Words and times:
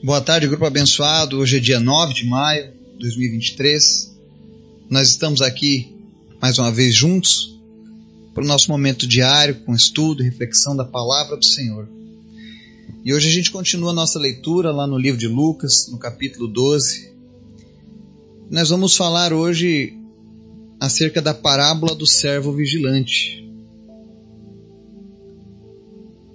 Boa 0.00 0.20
tarde, 0.20 0.46
grupo 0.46 0.64
abençoado. 0.64 1.38
Hoje 1.40 1.56
é 1.56 1.60
dia 1.60 1.80
9 1.80 2.14
de 2.14 2.24
maio 2.24 2.72
de 2.92 2.98
2023. 3.00 4.16
Nós 4.88 5.10
estamos 5.10 5.42
aqui 5.42 5.92
mais 6.40 6.56
uma 6.56 6.70
vez 6.70 6.94
juntos 6.94 7.58
para 8.32 8.44
o 8.44 8.46
nosso 8.46 8.70
momento 8.70 9.08
diário 9.08 9.56
com 9.64 9.74
estudo 9.74 10.22
e 10.22 10.26
reflexão 10.26 10.76
da 10.76 10.84
palavra 10.84 11.36
do 11.36 11.44
Senhor. 11.44 11.88
E 13.04 13.12
hoje 13.12 13.28
a 13.28 13.32
gente 13.32 13.50
continua 13.50 13.90
a 13.90 13.94
nossa 13.94 14.20
leitura 14.20 14.70
lá 14.70 14.86
no 14.86 14.96
livro 14.96 15.18
de 15.18 15.26
Lucas, 15.26 15.88
no 15.90 15.98
capítulo 15.98 16.46
12. 16.46 17.12
Nós 18.48 18.70
vamos 18.70 18.96
falar 18.96 19.32
hoje 19.32 19.98
acerca 20.78 21.20
da 21.20 21.34
parábola 21.34 21.92
do 21.92 22.06
servo 22.06 22.52
vigilante. 22.52 23.44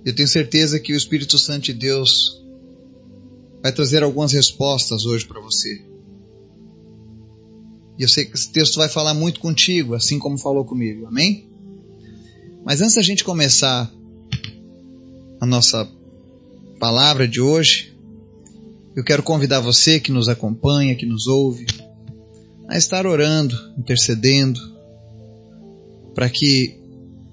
Eu 0.04 0.14
tenho 0.14 0.28
certeza 0.28 0.82
que 0.82 0.92
o 0.92 0.98
Espírito 0.98 1.40
Santo 1.40 1.64
de 1.64 1.74
Deus 1.74 2.43
vai 3.64 3.72
trazer 3.72 4.04
algumas 4.04 4.34
respostas 4.34 5.06
hoje 5.06 5.26
para 5.26 5.40
você. 5.40 5.82
E 7.98 8.04
eu 8.04 8.10
sei 8.10 8.26
que 8.26 8.36
esse 8.36 8.52
texto 8.52 8.76
vai 8.76 8.90
falar 8.90 9.14
muito 9.14 9.40
contigo, 9.40 9.96
assim 9.96 10.20
como 10.20 10.38
falou 10.38 10.66
comigo. 10.66 11.08
Amém? 11.08 11.50
Mas 12.66 12.82
antes 12.82 12.96
da 12.96 13.02
gente 13.02 13.24
começar 13.24 13.90
a 15.40 15.46
nossa 15.46 15.90
palavra 16.78 17.26
de 17.26 17.40
hoje, 17.40 17.98
eu 18.98 19.04
quero 19.04 19.24
convidar 19.24 19.62
você 19.62 19.98
que 19.98 20.12
nos 20.12 20.28
acompanha, 20.28 20.96
que 20.96 21.06
nos 21.06 21.26
ouve, 21.28 21.66
a 22.68 22.78
estar 22.78 23.08
orando, 23.08 23.56
intercedendo, 23.78 24.60
para 26.14 26.30
que 26.30 26.78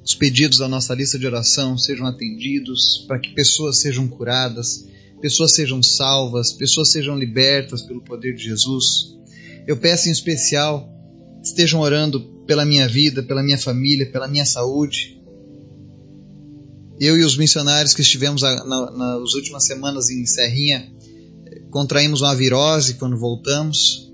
os 0.05 0.15
pedidos 0.15 0.59
da 0.59 0.69
nossa 0.69 0.95
lista 0.95 1.19
de 1.19 1.27
oração 1.27 1.77
sejam 1.77 2.07
atendidos, 2.07 3.05
para 3.09 3.19
que 3.19 3.35
pessoas 3.35 3.81
sejam 3.81 4.07
curadas, 4.07 4.87
pessoas 5.21 5.55
sejam 5.55 5.83
salvas, 5.83 6.53
pessoas 6.53 6.91
sejam 6.91 7.17
libertas 7.19 7.83
pelo 7.83 8.03
poder 8.03 8.35
de 8.35 8.45
Jesus. 8.45 9.17
Eu 9.67 9.77
peço 9.77 10.09
em 10.09 10.13
especial, 10.13 10.89
estejam 11.43 11.81
orando 11.81 12.21
pela 12.47 12.65
minha 12.65 12.89
vida, 12.89 13.23
pela 13.23 13.43
minha 13.43 13.59
família, 13.59 14.11
pela 14.11 14.27
minha 14.27 14.47
saúde. 14.47 15.21
Eu 16.99 17.17
e 17.17 17.25
os 17.25 17.37
missionários 17.37 17.95
que 17.95 18.03
estivemos 18.03 18.43
na, 18.43 18.65
na, 18.65 18.91
nas 18.91 19.35
últimas 19.35 19.65
semanas 19.65 20.11
em 20.11 20.27
Serrinha, 20.27 20.93
contraímos 21.71 22.21
uma 22.21 22.35
virose 22.35 22.95
quando 22.95 23.19
voltamos 23.19 24.11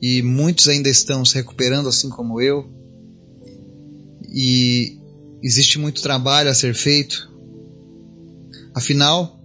e 0.00 0.22
muitos 0.22 0.68
ainda 0.68 0.88
estão 0.88 1.24
se 1.24 1.34
recuperando, 1.34 1.88
assim 1.88 2.08
como 2.08 2.40
eu. 2.40 2.70
E 4.28 4.98
existe 5.42 5.78
muito 5.78 6.02
trabalho 6.02 6.50
a 6.50 6.54
ser 6.54 6.74
feito. 6.74 7.30
Afinal, 8.74 9.35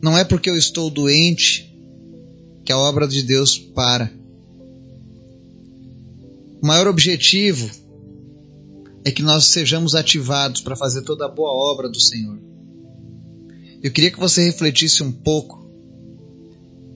não 0.00 0.16
é 0.16 0.24
porque 0.24 0.48
eu 0.48 0.56
estou 0.56 0.90
doente 0.90 1.74
que 2.64 2.72
a 2.72 2.78
obra 2.78 3.06
de 3.06 3.22
Deus 3.22 3.58
para. 3.58 4.12
O 6.62 6.66
maior 6.66 6.86
objetivo 6.86 7.68
é 9.04 9.10
que 9.10 9.22
nós 9.22 9.46
sejamos 9.46 9.94
ativados 9.94 10.60
para 10.60 10.76
fazer 10.76 11.02
toda 11.02 11.24
a 11.24 11.28
boa 11.28 11.50
obra 11.50 11.88
do 11.88 12.00
Senhor. 12.00 12.38
Eu 13.82 13.90
queria 13.90 14.10
que 14.10 14.18
você 14.18 14.44
refletisse 14.44 15.02
um 15.02 15.12
pouco 15.12 15.66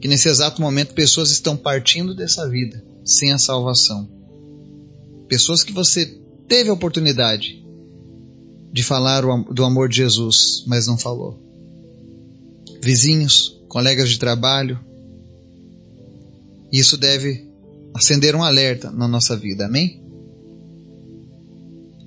que 0.00 0.08
nesse 0.08 0.28
exato 0.28 0.60
momento 0.60 0.94
pessoas 0.94 1.30
estão 1.30 1.56
partindo 1.56 2.14
dessa 2.14 2.48
vida 2.48 2.84
sem 3.04 3.32
a 3.32 3.38
salvação. 3.38 4.08
Pessoas 5.28 5.62
que 5.62 5.72
você 5.72 6.20
teve 6.48 6.70
a 6.70 6.72
oportunidade 6.72 7.64
de 8.72 8.82
falar 8.82 9.22
do 9.52 9.64
amor 9.64 9.88
de 9.88 9.96
Jesus, 9.96 10.64
mas 10.66 10.86
não 10.86 10.98
falou 10.98 11.51
vizinhos, 12.82 13.62
colegas 13.68 14.10
de 14.10 14.18
trabalho. 14.18 14.78
Isso 16.72 16.96
deve 16.96 17.46
acender 17.94 18.34
um 18.34 18.42
alerta 18.42 18.90
na 18.90 19.06
nossa 19.06 19.36
vida, 19.36 19.66
amém? 19.66 20.02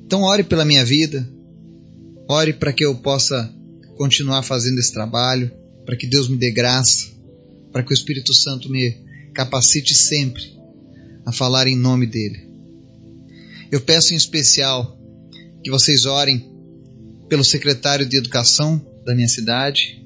Então, 0.05 0.23
ore 0.23 0.44
pela 0.44 0.66
minha 0.66 0.83
vida, 0.83 1.27
ore 2.27 2.53
para 2.53 2.73
que 2.73 2.85
eu 2.85 2.95
possa 2.95 3.51
continuar 3.97 4.44
fazendo 4.44 4.79
esse 4.79 4.91
trabalho, 4.91 5.51
para 5.85 5.95
que 5.95 6.05
Deus 6.05 6.27
me 6.27 6.38
dê 6.38 6.51
graça, 6.51 7.07
para 7.71 7.81
que 7.81 7.91
o 7.91 7.94
Espírito 7.94 8.33
Santo 8.33 8.69
me 8.69 9.03
capacite 9.33 9.95
sempre 9.95 10.55
a 11.25 11.31
falar 11.31 11.67
em 11.67 11.75
nome 11.75 12.05
dEle. 12.05 12.50
Eu 13.71 13.81
peço 13.81 14.13
em 14.13 14.17
especial 14.17 15.00
que 15.63 15.71
vocês 15.71 16.05
orem 16.05 16.51
pelo 17.29 17.44
secretário 17.44 18.05
de 18.05 18.17
Educação 18.17 18.85
da 19.05 19.16
minha 19.16 19.27
cidade, 19.27 20.04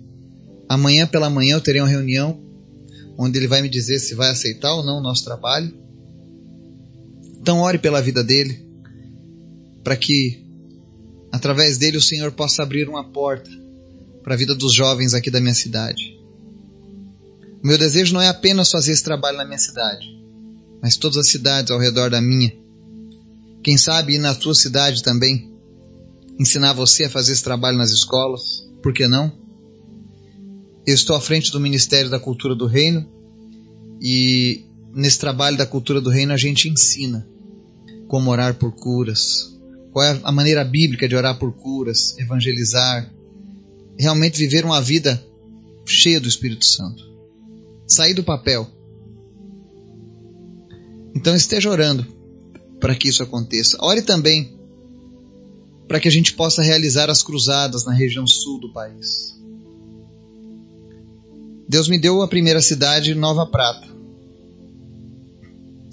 Amanhã 0.70 1.08
pela 1.08 1.32
manhã 1.32 1.56
eu 1.56 1.62
terei 1.62 1.82
uma 1.82 1.88
reunião 1.88 2.40
onde 3.18 3.40
ele 3.40 3.48
vai 3.48 3.62
me 3.62 3.68
dizer 3.68 4.00
se 4.00 4.14
vai 4.14 4.30
aceitar 4.30 4.72
ou 4.76 4.86
não 4.86 5.00
o 5.00 5.02
nosso 5.02 5.26
trabalho. 5.26 5.76
Então 7.42 7.62
ore 7.62 7.80
pela 7.80 8.02
vida 8.02 8.24
dele, 8.24 8.64
para 9.84 9.98
que 9.98 10.46
através 11.32 11.78
dele 11.78 11.98
o 11.98 12.02
Senhor 12.02 12.32
possa 12.32 12.62
abrir 12.62 12.88
uma 12.88 13.04
porta 13.04 13.50
para 14.24 14.36
a 14.36 14.38
vida 14.38 14.54
dos 14.54 14.74
jovens 14.74 15.16
aqui 15.16 15.32
da 15.32 15.42
minha 15.42 15.56
cidade. 15.56 16.18
O 17.64 17.68
meu 17.68 17.78
desejo 17.78 18.14
não 18.14 18.22
é 18.22 18.28
apenas 18.28 18.70
fazer 18.70 18.92
esse 18.92 19.04
trabalho 19.04 19.38
na 19.38 19.46
minha 19.46 19.58
cidade, 19.58 20.06
mas 20.82 20.96
todas 20.96 21.18
as 21.18 21.30
cidades 21.30 21.72
ao 21.72 21.80
redor 21.80 22.10
da 22.10 22.22
minha. 22.22 22.56
Quem 23.64 23.78
sabe 23.78 24.16
ir 24.16 24.20
na 24.20 24.36
tua 24.36 24.54
cidade 24.54 25.02
também, 25.02 25.52
ensinar 26.40 26.74
você 26.74 27.06
a 27.06 27.10
fazer 27.10 27.34
esse 27.34 27.44
trabalho 27.44 27.78
nas 27.78 27.92
escolas, 27.92 28.70
por 28.82 28.94
que 28.94 29.08
não? 29.08 29.39
Eu 30.86 30.96
estou 30.96 31.16
à 31.16 31.22
frente 31.22 31.52
do 31.52 31.60
Ministério 31.60 32.10
da 32.10 32.20
Cultura 32.20 32.56
do 32.56 32.66
Reino 32.66 33.08
e 34.02 34.66
nesse 34.94 35.20
trabalho 35.20 35.58
da 35.58 35.66
cultura 35.66 36.02
do 36.02 36.10
reino 36.10 36.34
a 36.34 36.38
gente 36.38 36.70
ensina 36.70 37.28
como 38.08 38.32
orar 38.32 38.56
por 38.56 38.72
curas, 38.72 39.56
qual 39.92 40.06
é 40.06 40.20
a 40.24 40.32
maneira 40.32 40.64
bíblica 40.64 41.08
de 41.08 41.16
orar 41.16 41.38
por 41.38 41.54
curas, 41.54 42.18
evangelizar, 42.18 43.14
realmente 43.98 44.40
viver 44.40 44.66
uma 44.66 44.82
vida 44.82 45.24
cheia 45.86 46.20
do 46.20 46.28
Espírito 46.28 46.66
Santo. 46.66 47.04
Sair 47.88 48.14
do 48.14 48.24
papel. 48.24 48.68
Então 51.16 51.36
esteja 51.36 51.70
orando 51.70 52.06
para 52.80 52.96
que 52.96 53.10
isso 53.10 53.22
aconteça. 53.22 53.78
Ore 53.82 54.02
também 54.02 54.58
para 55.88 56.00
que 56.00 56.08
a 56.08 56.12
gente 56.12 56.34
possa 56.34 56.62
realizar 56.62 57.10
as 57.10 57.24
cruzadas 57.24 57.84
na 57.84 57.92
região 57.92 58.26
sul 58.26 58.60
do 58.60 58.72
país. 58.72 59.40
Deus 61.70 61.88
me 61.88 62.00
deu 62.00 62.24
a 62.24 62.28
primeira 62.28 62.64
cidade, 62.64 63.14
Nova 63.14 63.46
Prata. 63.46 63.88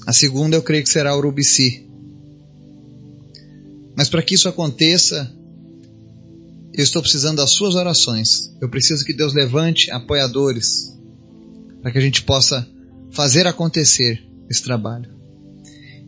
A 0.06 0.12
segunda 0.12 0.56
eu 0.56 0.62
creio 0.62 0.82
que 0.82 0.88
será 0.88 1.14
Urubici. 1.14 1.86
Mas 3.94 4.08
para 4.08 4.22
que 4.22 4.34
isso 4.34 4.48
aconteça, 4.48 5.30
eu 6.72 6.82
estou 6.82 7.02
precisando 7.02 7.36
das 7.36 7.50
suas 7.50 7.74
orações. 7.74 8.50
Eu 8.58 8.70
preciso 8.70 9.04
que 9.04 9.12
Deus 9.12 9.34
levante 9.34 9.90
apoiadores 9.90 10.96
para 11.82 11.92
que 11.92 11.98
a 11.98 12.02
gente 12.02 12.22
possa 12.22 12.66
fazer 13.10 13.46
acontecer 13.46 14.26
esse 14.48 14.62
trabalho. 14.62 15.14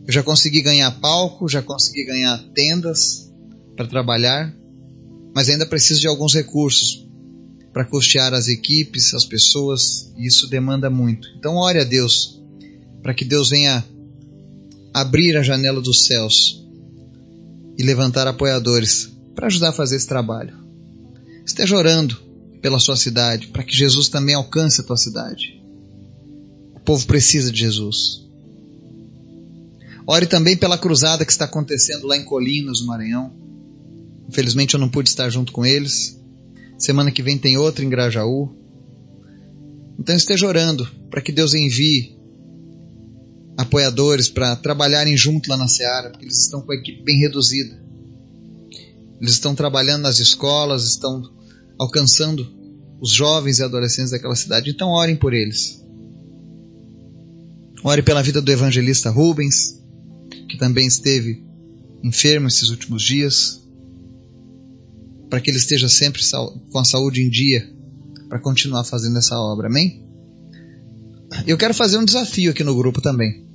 Eu 0.07 0.11
já 0.11 0.23
consegui 0.23 0.63
ganhar 0.63 0.99
palco, 0.99 1.47
já 1.47 1.61
consegui 1.61 2.05
ganhar 2.05 2.39
tendas 2.55 3.31
para 3.75 3.87
trabalhar, 3.87 4.51
mas 5.35 5.47
ainda 5.47 5.67
preciso 5.67 6.01
de 6.01 6.07
alguns 6.07 6.33
recursos 6.33 7.07
para 7.71 7.85
custear 7.85 8.33
as 8.33 8.47
equipes, 8.47 9.13
as 9.13 9.25
pessoas, 9.25 10.11
e 10.17 10.27
isso 10.27 10.47
demanda 10.49 10.89
muito. 10.89 11.27
Então, 11.37 11.55
ore 11.55 11.79
a 11.79 11.83
Deus 11.83 12.41
para 13.01 13.13
que 13.13 13.23
Deus 13.23 13.49
venha 13.49 13.85
abrir 14.93 15.37
a 15.37 15.43
janela 15.43 15.81
dos 15.81 16.05
céus 16.05 16.65
e 17.77 17.83
levantar 17.83 18.27
apoiadores 18.27 19.09
para 19.33 19.47
ajudar 19.47 19.69
a 19.69 19.73
fazer 19.73 19.95
esse 19.95 20.07
trabalho. 20.07 20.57
Esteja 21.45 21.77
orando 21.77 22.17
pela 22.61 22.79
sua 22.79 22.97
cidade, 22.97 23.47
para 23.47 23.63
que 23.63 23.75
Jesus 23.75 24.09
também 24.09 24.35
alcance 24.35 24.81
a 24.81 24.83
tua 24.83 24.97
cidade. 24.97 25.63
O 26.75 26.79
povo 26.79 27.05
precisa 27.05 27.51
de 27.51 27.59
Jesus. 27.59 28.27
Ore 30.05 30.25
também 30.25 30.57
pela 30.57 30.77
cruzada 30.77 31.23
que 31.23 31.31
está 31.31 31.45
acontecendo 31.45 32.05
lá 32.07 32.17
em 32.17 32.25
Colinas, 32.25 32.81
no 32.81 32.87
Maranhão. 32.87 33.31
Infelizmente 34.27 34.73
eu 34.73 34.79
não 34.79 34.89
pude 34.89 35.07
estar 35.07 35.29
junto 35.29 35.51
com 35.51 35.65
eles, 35.65 36.18
Semana 36.79 37.11
que 37.11 37.21
vem 37.21 37.37
tem 37.37 37.57
outra 37.57 37.83
em 37.83 37.89
Grajaú. 37.89 38.55
Então 39.99 40.15
esteja 40.15 40.47
orando 40.47 40.89
para 41.11 41.21
que 41.21 41.33
Deus 41.33 41.53
envie 41.53 42.17
apoiadores 43.57 44.29
para 44.29 44.55
trabalharem 44.55 45.17
junto 45.17 45.49
lá 45.49 45.57
na 45.57 45.67
Seara, 45.67 46.09
porque 46.09 46.23
eles 46.23 46.39
estão 46.39 46.61
com 46.61 46.71
a 46.71 46.75
equipe 46.75 47.03
bem 47.03 47.19
reduzida. 47.19 47.77
Eles 49.19 49.33
estão 49.33 49.53
trabalhando 49.53 50.03
nas 50.03 50.19
escolas, 50.19 50.85
estão 50.85 51.21
alcançando 51.77 52.49
os 53.01 53.11
jovens 53.11 53.59
e 53.59 53.63
adolescentes 53.63 54.11
daquela 54.11 54.35
cidade. 54.35 54.69
Então 54.69 54.87
orem 54.87 55.17
por 55.17 55.33
eles. 55.33 55.83
Ore 57.83 58.01
pela 58.01 58.23
vida 58.23 58.41
do 58.41 58.51
evangelista 58.51 59.09
Rubens, 59.09 59.81
que 60.49 60.57
também 60.57 60.87
esteve 60.87 61.43
enfermo 62.01 62.47
esses 62.47 62.69
últimos 62.69 63.03
dias 63.03 63.68
para 65.29 65.39
que 65.39 65.49
ele 65.49 65.57
esteja 65.57 65.87
sempre 65.87 66.21
com 66.71 66.79
a 66.79 66.85
saúde 66.85 67.21
em 67.21 67.29
dia, 67.29 67.69
para 68.27 68.39
continuar 68.39 68.83
fazendo 68.83 69.17
essa 69.17 69.37
obra. 69.37 69.67
Amém? 69.67 70.03
Eu 71.45 71.57
quero 71.57 71.73
fazer 71.73 71.97
um 71.97 72.05
desafio 72.05 72.51
aqui 72.51 72.63
no 72.63 72.75
grupo 72.75 73.01
também. 73.01 73.47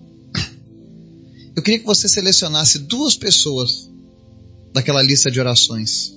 Eu 1.57 1.63
queria 1.63 1.81
que 1.81 1.87
você 1.87 2.09
selecionasse 2.09 2.81
duas 2.81 3.17
pessoas 3.17 3.91
daquela 4.73 5.03
lista 5.03 5.31
de 5.31 5.39
orações. 5.39 6.13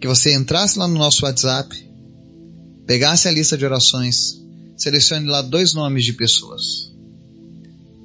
Que 0.00 0.06
você 0.06 0.34
entrasse 0.34 0.78
lá 0.78 0.86
no 0.86 0.94
nosso 0.94 1.24
WhatsApp, 1.24 1.74
pegasse 2.86 3.26
a 3.26 3.30
lista 3.30 3.56
de 3.56 3.64
orações, 3.64 4.40
selecione 4.76 5.26
lá 5.26 5.42
dois 5.42 5.72
nomes 5.72 6.04
de 6.04 6.12
pessoas. 6.12 6.92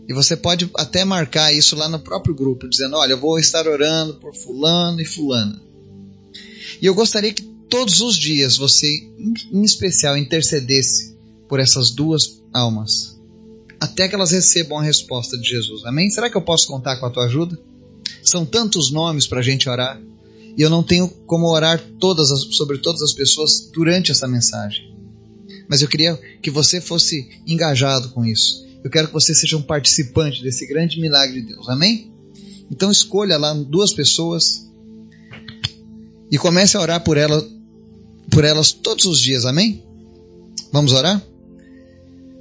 E 0.08 0.14
você 0.14 0.36
pode 0.36 0.70
até 0.76 1.06
marcar 1.06 1.54
isso 1.54 1.76
lá 1.76 1.88
no 1.88 2.00
próprio 2.00 2.34
grupo, 2.34 2.68
dizendo: 2.68 2.96
Olha, 2.96 3.14
eu 3.14 3.20
vou 3.20 3.38
estar 3.38 3.68
orando 3.68 4.16
por 4.16 4.36
Fulano 4.36 5.00
e 5.00 5.06
Fulana. 5.06 5.69
E 6.82 6.86
eu 6.86 6.94
gostaria 6.94 7.34
que 7.34 7.44
todos 7.70 8.02
os 8.02 8.18
dias 8.18 8.58
você, 8.58 9.08
em 9.52 9.64
especial, 9.64 10.18
intercedesse 10.18 11.16
por 11.48 11.60
essas 11.60 11.92
duas 11.92 12.42
almas, 12.54 13.20
até 13.80 14.08
que 14.08 14.16
elas 14.16 14.32
recebam 14.32 14.80
a 14.80 14.84
resposta 14.84 15.38
de 15.38 15.48
Jesus. 15.48 15.86
Amém? 15.86 16.10
Será 16.10 16.30
que 16.30 16.38
eu 16.38 16.42
posso 16.42 16.68
contar 16.68 16.98
com 16.98 17.06
a 17.06 17.10
tua 17.10 17.26
ajuda? 17.26 17.60
São 18.24 18.46
tantos 18.46 18.92
nomes 18.92 19.28
para 19.28 19.40
a 19.40 19.44
gente 19.44 19.70
orar 19.70 20.02
e 20.58 20.62
eu 20.62 20.70
não 20.70 20.84
tenho 20.84 21.08
como 21.26 21.48
orar 21.48 21.82
todas 22.00 22.32
as, 22.32 22.42
sobre 22.56 22.80
todas 22.80 23.02
as 23.02 23.14
pessoas 23.14 23.70
durante 23.74 24.12
essa 24.12 24.28
mensagem. 24.28 24.94
Mas 25.70 25.82
eu 25.82 25.88
queria 25.88 26.20
que 26.42 26.50
você 26.50 26.82
fosse 26.82 27.30
engajado 27.48 28.10
com 28.10 28.26
isso. 28.26 28.68
Eu 28.84 28.90
quero 28.90 29.08
que 29.08 29.14
você 29.14 29.36
seja 29.36 29.58
um 29.58 29.62
participante 29.62 30.42
desse 30.42 30.66
grande 30.66 31.00
milagre 31.00 31.42
de 31.42 31.54
Deus. 31.54 31.70
Amém? 31.70 32.12
Então 32.72 32.92
escolha 32.92 33.38
lá 33.38 33.54
duas 33.54 33.94
pessoas 33.94 34.69
e 36.32 36.38
comece 36.38 36.78
a 36.78 36.82
orar 36.82 37.04
por, 37.04 37.18
ela, 37.18 37.46
por 38.32 38.44
elas 38.44 38.72
todos 38.72 39.06
os 39.06 39.20
dias. 39.20 39.46
Amém? 39.46 39.84
Vamos 40.72 40.94
orar? 40.94 41.22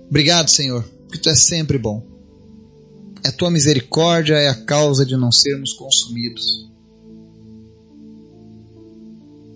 Obrigado, 0.09 0.51
Senhor, 0.51 0.83
porque 1.07 1.19
tu 1.19 1.29
és 1.29 1.45
sempre 1.45 1.79
bom. 1.79 2.07
A 3.25 3.33
tua 3.33 3.51
misericórdia 3.51 4.35
é 4.35 4.49
a 4.49 4.55
causa 4.55 5.05
de 5.05 5.17
não 5.17 5.33
sermos 5.33 5.73
consumidos. 5.73 6.69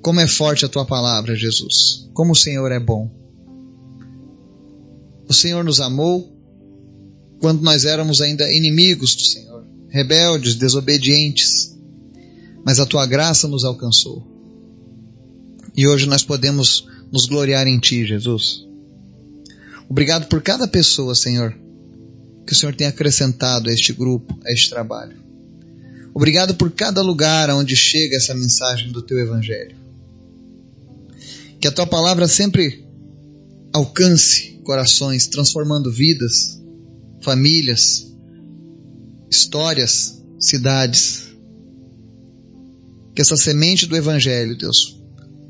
Como 0.03 0.21
é 0.21 0.27
forte 0.27 0.65
a 0.65 0.69
tua 0.69 0.85
palavra, 0.85 1.37
Jesus. 1.37 2.09
Como 2.13 2.33
o 2.33 2.37
Senhor 2.37 2.73
é 2.73 2.81
bom. 2.81 3.09
O 5.29 5.33
Senhor 5.33 5.63
nos 5.65 5.81
amou 5.81 6.33
quando 7.41 7.63
nós 7.63 7.85
éramos 7.85 8.21
ainda 8.21 8.53
inimigos 8.53 9.15
do 9.15 9.23
Senhor, 9.23 9.67
rebeldes, 9.89 10.55
desobedientes, 10.55 11.77
mas 12.65 12.79
a 12.79 12.87
tua 12.87 13.07
graça 13.07 13.49
nos 13.49 13.65
alcançou. 13.65 14.27
E 15.77 15.87
hoje 15.87 16.07
nós 16.07 16.23
podemos 16.23 16.87
nos 17.11 17.27
gloriar 17.27 17.67
em 17.67 17.79
ti, 17.79 18.05
Jesus. 18.05 18.67
Obrigado 19.89 20.27
por 20.29 20.43
cada 20.43 20.69
pessoa, 20.69 21.15
Senhor, 21.15 21.55
que 22.47 22.53
o 22.53 22.57
Senhor 22.57 22.75
tem 22.75 22.87
acrescentado 22.87 23.69
a 23.69 23.73
este 23.73 23.93
grupo, 23.93 24.39
a 24.45 24.53
este 24.53 24.71
trabalho. 24.71 25.17
Obrigado 26.15 26.55
por 26.55 26.71
cada 26.71 27.01
lugar 27.01 27.49
onde 27.51 27.75
chega 27.75 28.17
essa 28.17 28.35
mensagem 28.35 28.93
do 28.93 29.03
teu 29.03 29.19
evangelho. 29.19 29.77
Que 31.61 31.69
a 31.69 31.73
tua 31.73 31.87
palavra 31.87 32.29
sempre 32.29 32.85
alcance 33.73 34.61
corações, 34.65 35.27
transformando 35.27 35.91
vidas, 35.91 36.61
famílias, 37.23 38.13
histórias, 39.31 40.23
cidades. 40.39 41.32
Que 43.15 43.23
essa 43.23 43.37
semente 43.37 43.87
do 43.87 43.97
Evangelho, 43.97 44.57
Deus, 44.57 45.01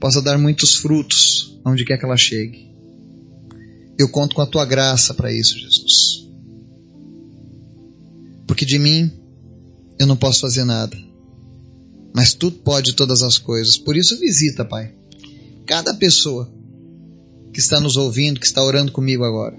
possa 0.01 0.21
dar 0.21 0.39
muitos 0.39 0.77
frutos 0.77 1.61
onde 1.65 1.85
quer 1.85 1.99
que 1.99 2.05
ela 2.05 2.17
chegue. 2.17 2.71
Eu 3.99 4.09
conto 4.09 4.35
com 4.35 4.43
a 4.43 4.47
tua 4.47 4.65
graça 4.65 5.15
para 5.15 5.33
isso, 5.33 5.59
Jesus. 5.59 6.29
Porque 8.47 8.65
de 8.65 8.79
mim 8.79 9.11
eu 9.99 10.07
não 10.07 10.17
posso 10.17 10.41
fazer 10.41 10.65
nada. 10.65 10.97
Mas 12.15 12.35
tu 12.35 12.51
pode 12.51 12.95
todas 12.95 13.23
as 13.23 13.39
coisas. 13.39 13.79
Por 13.79 13.97
isso 13.97 14.19
visita, 14.19 14.65
Pai. 14.65 14.93
Cada 15.65 15.95
pessoa 15.95 16.53
que 17.53 17.61
está 17.61 17.79
nos 17.79 17.97
ouvindo, 17.97 18.41
que 18.41 18.47
está 18.47 18.63
orando 18.63 18.93
comigo 18.93 19.25
agora 19.25 19.57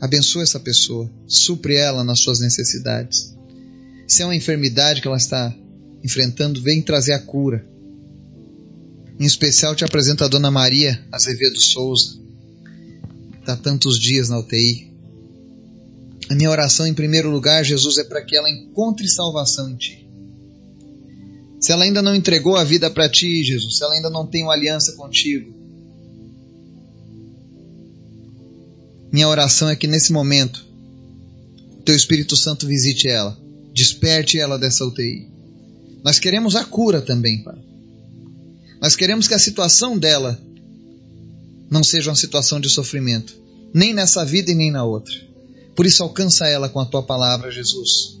Abençoa 0.00 0.42
essa 0.42 0.58
pessoa, 0.58 1.10
supre 1.26 1.74
ela 1.74 2.02
nas 2.02 2.20
suas 2.20 2.40
necessidades. 2.40 3.36
Se 4.08 4.22
é 4.22 4.24
uma 4.24 4.34
enfermidade 4.34 5.02
que 5.02 5.06
ela 5.06 5.18
está 5.18 5.54
enfrentando, 6.02 6.60
vem 6.62 6.82
trazer 6.82 7.12
a 7.12 7.18
cura. 7.18 7.66
Em 9.18 9.24
especial 9.24 9.74
te 9.76 9.84
apresento 9.84 10.24
a 10.24 10.28
Dona 10.28 10.50
Maria 10.50 11.04
Azevedo 11.12 11.60
Souza. 11.60 12.18
Está 13.38 13.56
tantos 13.56 13.98
dias 13.98 14.28
na 14.28 14.38
UTI. 14.38 14.90
A 16.28 16.34
minha 16.34 16.50
oração, 16.50 16.86
em 16.86 16.94
primeiro 16.94 17.30
lugar, 17.30 17.64
Jesus, 17.64 17.98
é 17.98 18.04
para 18.04 18.22
que 18.22 18.36
ela 18.36 18.50
encontre 18.50 19.08
salvação 19.08 19.70
em 19.70 19.76
Ti. 19.76 20.08
Se 21.60 21.72
ela 21.72 21.84
ainda 21.84 22.00
não 22.00 22.14
entregou 22.14 22.56
a 22.56 22.64
vida 22.64 22.88
para 22.88 23.08
Ti, 23.08 23.42
Jesus, 23.42 23.76
se 23.76 23.84
ela 23.84 23.94
ainda 23.94 24.08
não 24.08 24.26
tem 24.26 24.44
uma 24.44 24.52
aliança 24.52 24.92
contigo, 24.92 25.60
Minha 29.12 29.28
oração 29.28 29.68
é 29.68 29.74
que 29.74 29.88
nesse 29.88 30.12
momento, 30.12 30.64
Teu 31.84 31.96
Espírito 31.96 32.36
Santo 32.36 32.66
visite 32.66 33.08
ela, 33.08 33.36
desperte 33.74 34.38
ela 34.38 34.56
dessa 34.56 34.84
UTI. 34.84 35.28
Nós 36.02 36.18
queremos 36.18 36.56
a 36.56 36.64
cura 36.64 37.00
também, 37.00 37.42
Pai. 37.42 37.58
Nós 38.80 38.96
queremos 38.96 39.28
que 39.28 39.34
a 39.34 39.38
situação 39.38 39.98
dela 39.98 40.40
não 41.70 41.84
seja 41.84 42.10
uma 42.10 42.16
situação 42.16 42.58
de 42.58 42.68
sofrimento, 42.68 43.34
nem 43.72 43.92
nessa 43.92 44.24
vida 44.24 44.50
e 44.50 44.54
nem 44.54 44.70
na 44.70 44.84
outra. 44.84 45.14
Por 45.76 45.86
isso, 45.86 46.02
alcança 46.02 46.46
ela 46.46 46.68
com 46.68 46.80
a 46.80 46.86
tua 46.86 47.02
palavra, 47.02 47.50
Jesus. 47.50 48.20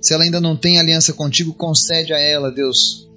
Se 0.00 0.14
ela 0.14 0.22
ainda 0.22 0.40
não 0.40 0.56
tem 0.56 0.78
aliança 0.78 1.12
contigo, 1.12 1.52
concede 1.52 2.12
a 2.12 2.18
ela, 2.18 2.52
Deus, 2.52 3.08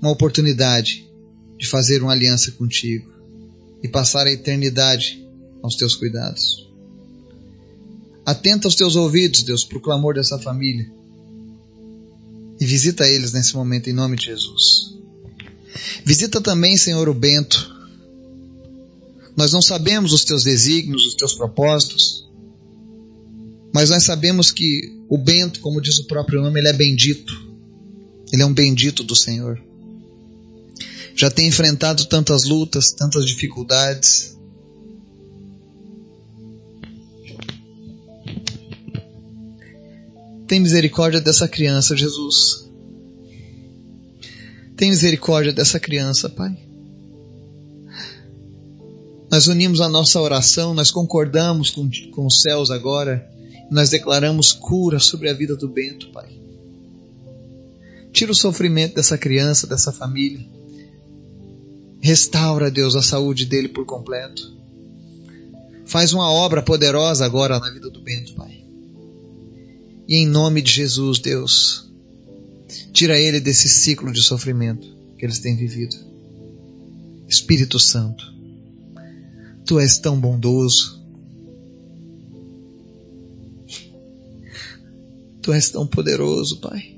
uma 0.00 0.10
oportunidade 0.10 1.08
de 1.56 1.66
fazer 1.66 2.02
uma 2.02 2.12
aliança 2.12 2.50
contigo 2.52 3.10
e 3.82 3.88
passar 3.88 4.26
a 4.26 4.32
eternidade 4.32 5.24
aos 5.62 5.76
teus 5.76 5.94
cuidados. 5.94 6.68
Atenta 8.26 8.68
aos 8.68 8.74
teus 8.74 8.94
ouvidos, 8.94 9.42
Deus, 9.42 9.64
para 9.64 9.78
o 9.78 9.80
clamor 9.80 10.14
dessa 10.14 10.38
família. 10.38 10.92
E 12.60 12.66
visita 12.66 13.08
eles 13.08 13.32
nesse 13.32 13.54
momento 13.54 13.88
em 13.88 13.92
nome 13.92 14.16
de 14.16 14.26
Jesus. 14.26 14.94
Visita 16.04 16.40
também, 16.40 16.76
Senhor, 16.76 17.08
o 17.08 17.14
Bento. 17.14 17.70
Nós 19.36 19.52
não 19.52 19.62
sabemos 19.62 20.12
os 20.12 20.24
teus 20.24 20.44
desígnios, 20.44 21.06
os 21.06 21.14
teus 21.14 21.34
propósitos, 21.34 22.28
mas 23.74 23.88
nós 23.88 24.04
sabemos 24.04 24.50
que 24.50 24.92
o 25.08 25.16
Bento, 25.16 25.60
como 25.60 25.80
diz 25.80 25.98
o 25.98 26.06
próprio 26.06 26.42
nome, 26.42 26.60
ele 26.60 26.68
é 26.68 26.72
bendito. 26.72 27.32
Ele 28.32 28.42
é 28.42 28.46
um 28.46 28.52
bendito 28.52 29.02
do 29.02 29.16
Senhor. 29.16 29.60
Já 31.14 31.30
tem 31.30 31.48
enfrentado 31.48 32.04
tantas 32.06 32.44
lutas, 32.44 32.92
tantas 32.92 33.26
dificuldades, 33.26 34.36
Tem 40.46 40.60
misericórdia 40.60 41.20
dessa 41.20 41.48
criança, 41.48 41.96
Jesus. 41.96 42.70
Tem 44.76 44.90
misericórdia 44.90 45.52
dessa 45.52 45.78
criança, 45.78 46.28
Pai. 46.28 46.56
Nós 49.30 49.46
unimos 49.46 49.80
a 49.80 49.88
nossa 49.88 50.20
oração, 50.20 50.74
nós 50.74 50.90
concordamos 50.90 51.70
com, 51.70 51.88
com 52.10 52.26
os 52.26 52.42
céus 52.42 52.70
agora, 52.70 53.26
nós 53.70 53.88
declaramos 53.88 54.52
cura 54.52 54.98
sobre 54.98 55.30
a 55.30 55.32
vida 55.32 55.56
do 55.56 55.68
Bento, 55.68 56.10
Pai. 56.10 56.28
Tira 58.12 58.30
o 58.30 58.34
sofrimento 58.34 58.94
dessa 58.94 59.16
criança, 59.16 59.66
dessa 59.66 59.90
família. 59.90 60.46
Restaura, 61.98 62.70
Deus, 62.70 62.94
a 62.94 63.00
saúde 63.00 63.46
dele 63.46 63.68
por 63.68 63.86
completo. 63.86 64.54
Faz 65.86 66.12
uma 66.12 66.30
obra 66.30 66.60
poderosa 66.60 67.24
agora 67.24 67.58
na 67.58 67.70
vida 67.70 67.88
do 67.88 68.02
Bento, 68.02 68.34
Pai. 68.34 68.51
E 70.08 70.16
em 70.16 70.26
nome 70.26 70.60
de 70.60 70.70
Jesus, 70.70 71.18
Deus, 71.18 71.90
tira 72.92 73.18
ele 73.18 73.40
desse 73.40 73.68
ciclo 73.68 74.12
de 74.12 74.22
sofrimento 74.22 74.86
que 75.16 75.24
eles 75.24 75.38
têm 75.38 75.56
vivido. 75.56 75.96
Espírito 77.28 77.78
Santo, 77.78 78.24
tu 79.64 79.78
és 79.78 79.98
tão 79.98 80.20
bondoso. 80.20 81.00
Tu 85.40 85.52
és 85.52 85.70
tão 85.70 85.86
poderoso, 85.86 86.60
Pai. 86.60 86.96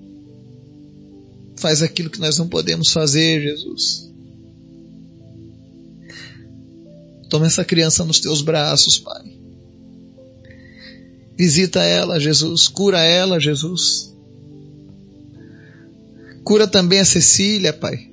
Faz 1.56 1.82
aquilo 1.82 2.10
que 2.10 2.20
nós 2.20 2.36
não 2.36 2.48
podemos 2.48 2.90
fazer, 2.90 3.40
Jesus. 3.40 4.12
Toma 7.30 7.46
essa 7.46 7.64
criança 7.64 8.04
nos 8.04 8.20
teus 8.20 8.42
braços, 8.42 8.98
Pai. 8.98 9.43
Visita 11.36 11.82
ela, 11.82 12.20
Jesus. 12.20 12.68
Cura 12.68 13.02
ela, 13.02 13.40
Jesus. 13.40 14.14
Cura 16.44 16.66
também 16.66 17.00
a 17.00 17.04
Cecília, 17.04 17.72
Pai. 17.72 18.10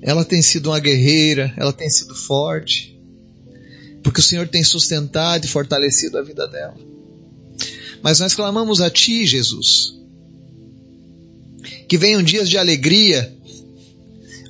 Ela 0.00 0.24
tem 0.24 0.42
sido 0.42 0.70
uma 0.70 0.78
guerreira, 0.78 1.52
ela 1.56 1.72
tem 1.72 1.88
sido 1.88 2.14
forte, 2.14 3.00
porque 4.02 4.20
o 4.20 4.22
Senhor 4.22 4.46
tem 4.46 4.62
sustentado 4.62 5.44
e 5.44 5.48
fortalecido 5.48 6.18
a 6.18 6.22
vida 6.22 6.46
dela. 6.46 6.76
Mas 8.02 8.20
nós 8.20 8.34
clamamos 8.34 8.82
a 8.82 8.90
Ti, 8.90 9.26
Jesus, 9.26 9.98
que 11.88 11.96
venham 11.96 12.22
dias 12.22 12.50
de 12.50 12.58
alegria, 12.58 13.34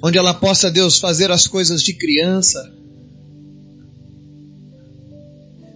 onde 0.03 0.19
ela 0.19 0.35
possa, 0.35 0.71
Deus, 0.71 0.99
fazer 0.99 1.31
as 1.31 1.47
coisas 1.47 1.83
de 1.83 1.95
criança, 1.95 2.75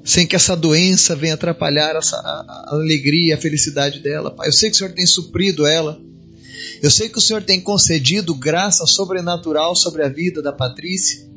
sem 0.08 0.26
que 0.26 0.34
essa 0.34 0.56
doença 0.56 1.14
venha 1.14 1.34
atrapalhar 1.34 1.94
essa, 1.94 2.16
a, 2.16 2.20
a 2.20 2.74
alegria, 2.76 3.34
a 3.34 3.38
felicidade 3.38 4.00
dela, 4.00 4.30
Pai. 4.30 4.48
Eu 4.48 4.52
sei 4.54 4.70
que 4.70 4.76
o 4.76 4.78
Senhor 4.78 4.94
tem 4.94 5.04
suprido 5.04 5.66
ela. 5.66 6.00
Eu 6.82 6.90
sei 6.90 7.10
que 7.10 7.18
o 7.18 7.20
Senhor 7.20 7.42
tem 7.42 7.60
concedido 7.60 8.34
graça 8.34 8.86
sobrenatural 8.86 9.76
sobre 9.76 10.02
a 10.02 10.08
vida 10.08 10.40
da 10.40 10.50
Patrícia. 10.50 11.28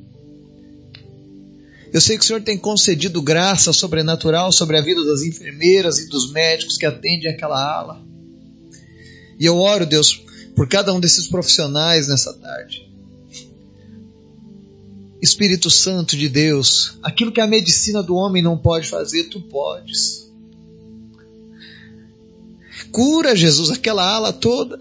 Eu 1.91 1.99
sei 1.99 2.17
que 2.17 2.23
o 2.23 2.25
Senhor 2.25 2.41
tem 2.43 2.57
concedido 2.57 3.21
graça 3.21 3.73
sobrenatural 3.73 4.53
sobre 4.53 4.77
a 4.77 4.81
vida 4.81 5.03
das 5.03 5.21
enfermeiras 5.21 5.99
e 5.99 6.07
dos 6.07 6.31
médicos 6.31 6.77
que 6.77 6.85
atendem 6.85 7.29
aquela 7.29 7.61
ala. 7.61 8.01
E 9.37 9.45
eu 9.45 9.57
oro, 9.57 9.85
Deus, 9.85 10.23
por 10.55 10.69
cada 10.69 10.93
um 10.93 10.99
desses 11.01 11.27
profissionais 11.27 12.07
nessa 12.07 12.33
tarde. 12.35 12.89
Espírito 15.21 15.69
Santo 15.69 16.17
de 16.17 16.27
Deus, 16.27 16.97
aquilo 17.03 17.31
que 17.31 17.39
a 17.39 17.45
medicina 17.45 18.01
do 18.01 18.15
homem 18.15 18.41
não 18.41 18.57
pode 18.57 18.87
fazer, 18.87 19.25
tu 19.25 19.39
podes. 19.39 20.31
Cura, 22.91 23.35
Jesus, 23.35 23.69
aquela 23.69 24.03
ala 24.03 24.33
toda. 24.33 24.79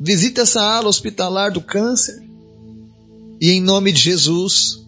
Visita 0.00 0.42
essa 0.42 0.62
ala 0.62 0.88
hospitalar 0.88 1.52
do 1.52 1.60
câncer. 1.60 2.22
E 3.38 3.50
em 3.50 3.60
nome 3.60 3.92
de 3.92 4.00
Jesus, 4.00 4.82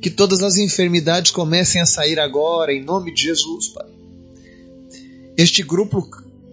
que 0.00 0.10
todas 0.10 0.42
as 0.42 0.56
enfermidades 0.56 1.30
comecem 1.30 1.80
a 1.80 1.86
sair 1.86 2.18
agora, 2.18 2.72
em 2.72 2.82
nome 2.82 3.12
de 3.12 3.24
Jesus, 3.24 3.68
Pai. 3.68 3.86
Este 5.36 5.62
grupo, 5.62 6.08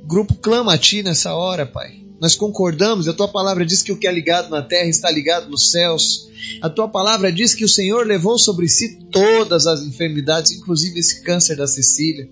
grupo 0.05 0.35
clama 0.35 0.73
a 0.73 0.77
Ti 0.77 1.03
nessa 1.03 1.33
hora, 1.33 1.65
Pai. 1.65 2.08
Nós 2.19 2.35
concordamos, 2.35 3.07
a 3.07 3.13
tua 3.13 3.27
palavra 3.29 3.65
diz 3.65 3.81
que 3.81 3.91
o 3.91 3.97
que 3.97 4.07
é 4.07 4.11
ligado 4.11 4.49
na 4.49 4.61
terra 4.61 4.89
está 4.89 5.09
ligado 5.09 5.49
nos 5.49 5.71
céus. 5.71 6.29
A 6.61 6.69
tua 6.69 6.87
palavra 6.87 7.31
diz 7.31 7.53
que 7.53 7.63
o 7.63 7.69
Senhor 7.69 8.05
levou 8.05 8.37
sobre 8.37 8.67
si 8.67 8.99
todas 9.09 9.65
as 9.65 9.81
enfermidades, 9.81 10.51
inclusive 10.51 10.99
esse 10.99 11.21
câncer 11.21 11.55
da 11.55 11.67
Cecília, 11.67 12.29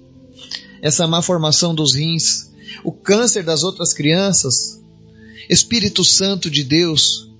essa 0.82 1.08
má 1.08 1.22
formação 1.22 1.74
dos 1.74 1.96
rins, 1.96 2.52
o 2.84 2.92
câncer 2.92 3.44
das 3.44 3.64
outras 3.64 3.94
crianças. 3.94 4.82
Espírito 5.50 6.04
Santo 6.04 6.50
de 6.50 6.64
Deus, 6.64 7.32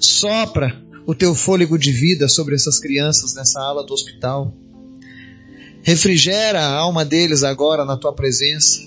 sopra 0.00 0.82
o 1.06 1.14
teu 1.14 1.34
fôlego 1.34 1.78
de 1.78 1.92
vida 1.92 2.28
sobre 2.28 2.54
essas 2.54 2.78
crianças 2.78 3.34
nessa 3.34 3.60
ala 3.60 3.84
do 3.84 3.92
hospital. 3.92 4.54
Refrigera 5.82 6.60
a 6.60 6.74
alma 6.74 7.04
deles 7.04 7.42
agora 7.42 7.84
na 7.84 7.96
tua 7.96 8.14
presença. 8.14 8.80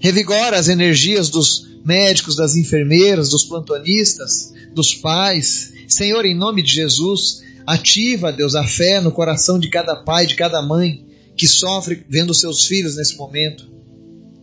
Revigora 0.00 0.58
as 0.58 0.68
energias 0.68 1.28
dos 1.28 1.66
médicos, 1.84 2.36
das 2.36 2.56
enfermeiras, 2.56 3.30
dos 3.30 3.44
plantonistas, 3.44 4.52
dos 4.74 4.94
pais. 4.94 5.72
Senhor, 5.88 6.24
em 6.24 6.36
nome 6.36 6.62
de 6.62 6.72
Jesus, 6.72 7.42
ativa, 7.66 8.32
Deus, 8.32 8.54
a 8.54 8.64
fé 8.64 9.00
no 9.00 9.10
coração 9.10 9.58
de 9.58 9.68
cada 9.68 9.96
pai, 9.96 10.26
de 10.26 10.36
cada 10.36 10.62
mãe 10.62 11.06
que 11.36 11.46
sofre 11.46 12.04
vendo 12.08 12.34
seus 12.34 12.66
filhos 12.66 12.96
nesse 12.96 13.16
momento, 13.16 13.70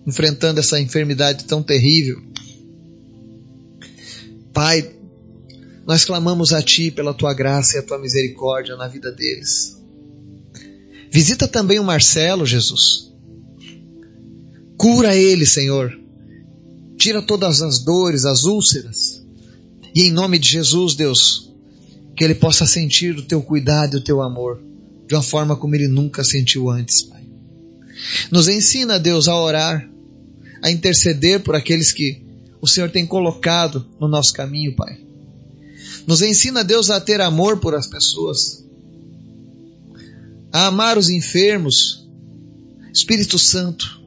enfrentando 0.07 0.59
essa 0.59 0.79
enfermidade 0.79 1.45
tão 1.45 1.61
terrível. 1.61 2.21
Pai, 4.53 4.95
nós 5.85 6.05
clamamos 6.05 6.53
a 6.53 6.61
Ti 6.61 6.89
pela 6.89 7.13
Tua 7.13 7.33
graça 7.33 7.75
e 7.75 7.79
a 7.79 7.83
Tua 7.83 7.99
misericórdia 7.99 8.75
na 8.75 8.87
vida 8.87 9.11
deles. 9.11 9.75
Visita 11.11 11.47
também 11.47 11.79
o 11.79 11.83
Marcelo, 11.83 12.45
Jesus. 12.45 13.04
Cura 14.77 15.15
ele, 15.15 15.45
Senhor 15.45 16.05
tira 16.97 17.21
todas 17.21 17.61
as 17.61 17.79
dores, 17.79 18.25
as 18.25 18.43
úlceras. 18.43 19.23
E 19.93 20.03
em 20.03 20.11
nome 20.11 20.39
de 20.39 20.49
Jesus, 20.49 20.95
Deus, 20.95 21.53
que 22.15 22.23
ele 22.23 22.35
possa 22.35 22.65
sentir 22.65 23.17
o 23.17 23.21
teu 23.21 23.41
cuidado 23.41 23.95
e 23.95 23.99
o 23.99 24.03
teu 24.03 24.21
amor 24.21 24.61
de 25.07 25.13
uma 25.13 25.21
forma 25.21 25.55
como 25.55 25.75
ele 25.75 25.87
nunca 25.87 26.23
sentiu 26.23 26.69
antes, 26.69 27.03
Pai. 27.03 27.23
Nos 28.31 28.49
ensina, 28.49 28.99
Deus, 28.99 29.27
a 29.27 29.39
orar, 29.39 29.87
a 30.63 30.71
interceder 30.71 31.41
por 31.41 31.55
aqueles 31.55 31.91
que 31.91 32.23
o 32.59 32.67
Senhor 32.67 32.89
tem 32.89 33.05
colocado 33.05 33.85
no 33.99 34.07
nosso 34.07 34.33
caminho, 34.33 34.75
Pai. 34.75 34.99
Nos 36.07 36.21
ensina, 36.21 36.63
Deus, 36.63 36.89
a 36.89 36.99
ter 36.99 37.21
amor 37.21 37.59
por 37.59 37.75
as 37.75 37.87
pessoas, 37.87 38.65
a 40.51 40.67
amar 40.67 40.97
os 40.97 41.09
enfermos. 41.09 42.03
Espírito 42.91 43.37
Santo, 43.37 44.01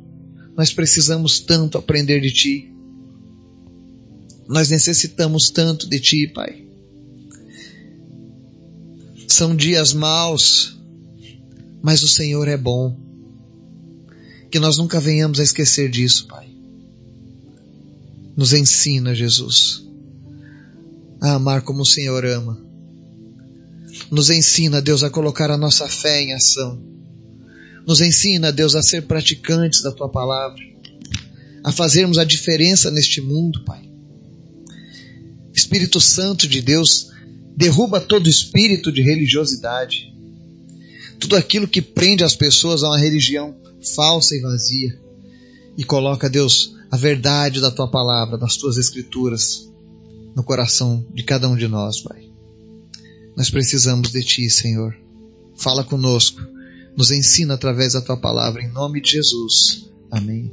nós 0.59 0.73
precisamos 0.73 1.39
tanto 1.39 1.79
aprender 1.79 2.21
de 2.21 2.33
Ti. 2.33 2.73
Nós 4.49 4.71
necessitamos 4.71 5.51
tanto 5.51 5.89
de 5.89 6.01
Ti, 6.01 6.33
Pai. 6.35 6.67
São 9.29 9.55
dias 9.55 9.93
maus, 9.93 10.77
mas 11.81 12.03
o 12.03 12.09
Senhor 12.09 12.49
é 12.49 12.57
bom. 12.57 12.99
Que 14.51 14.59
nós 14.59 14.79
nunca 14.79 14.99
venhamos 14.99 15.39
a 15.39 15.45
esquecer 15.45 15.89
disso, 15.89 16.27
Pai. 16.27 16.49
Nos 18.37 18.53
ensina, 18.53 19.15
Jesus, 19.15 19.87
a 21.21 21.35
amar 21.35 21.63
como 21.63 21.83
o 21.83 21.87
Senhor 21.87 22.25
ama. 22.25 22.61
Nos 24.11 24.29
ensina, 24.29 24.83
Deus, 24.83 25.05
a 25.05 25.11
colocar 25.11 25.53
a 25.53 25.59
nossa 25.59 25.87
fé 25.87 26.21
em 26.21 26.33
ação. 26.33 26.83
Nos 27.89 28.03
ensina, 28.03 28.53
Deus, 28.53 28.75
a 28.75 28.83
ser 28.83 29.07
praticantes 29.07 29.81
da 29.81 29.91
Tua 29.91 30.11
palavra, 30.11 30.63
a 31.65 31.73
fazermos 31.73 32.19
a 32.19 32.25
diferença 32.25 32.91
neste 32.91 33.23
mundo, 33.23 33.65
Pai. 33.65 33.91
Espírito 35.55 35.99
Santo 35.99 36.47
de 36.47 36.61
Deus 36.61 37.11
derruba 37.57 37.99
todo 37.99 38.29
espírito 38.29 38.93
de 38.93 39.01
religiosidade, 39.01 40.15
tudo 41.19 41.35
aquilo 41.35 41.67
que 41.67 41.81
prende 41.81 42.23
as 42.23 42.37
pessoas 42.37 42.85
a 42.85 42.89
uma 42.89 42.99
religião 42.99 43.57
falsa 43.95 44.37
e 44.37 44.41
vazia, 44.43 45.01
e 45.75 45.83
coloca, 45.83 46.29
Deus, 46.29 46.77
a 46.91 46.97
verdade 46.99 47.59
da 47.59 47.71
tua 47.71 47.91
palavra, 47.91 48.37
das 48.37 48.59
tuas 48.59 48.77
escrituras, 48.77 49.67
no 50.37 50.45
coração 50.45 51.07
de 51.15 51.23
cada 51.23 51.49
um 51.49 51.57
de 51.57 51.67
nós, 51.67 52.03
Pai. 52.03 52.29
Nós 53.35 53.49
precisamos 53.49 54.13
de 54.13 54.23
Ti, 54.23 54.51
Senhor. 54.51 54.95
Fala 55.57 55.83
conosco, 55.83 56.58
nos 56.99 57.13
ensina 57.13 57.55
através 57.55 57.93
da 57.93 58.01
tua 58.01 58.17
palavra, 58.17 58.61
em 58.61 58.73
nome 58.73 59.01
de 59.01 59.13
Jesus. 59.13 59.89
Amém. 60.11 60.51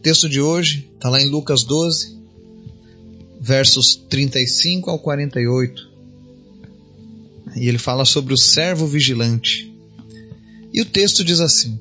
texto 0.00 0.28
de 0.28 0.40
hoje 0.40 0.88
está 0.94 1.10
lá 1.10 1.20
em 1.20 1.28
Lucas 1.28 1.64
12, 1.64 2.16
versos 3.40 3.96
35 3.96 4.88
ao 4.88 5.00
48. 5.00 5.90
E 7.56 7.66
ele 7.68 7.78
fala 7.78 8.04
sobre 8.04 8.32
o 8.32 8.36
servo 8.36 8.86
vigilante. 8.86 9.74
E 10.72 10.80
o 10.80 10.84
texto 10.84 11.24
diz 11.24 11.40
assim: 11.40 11.80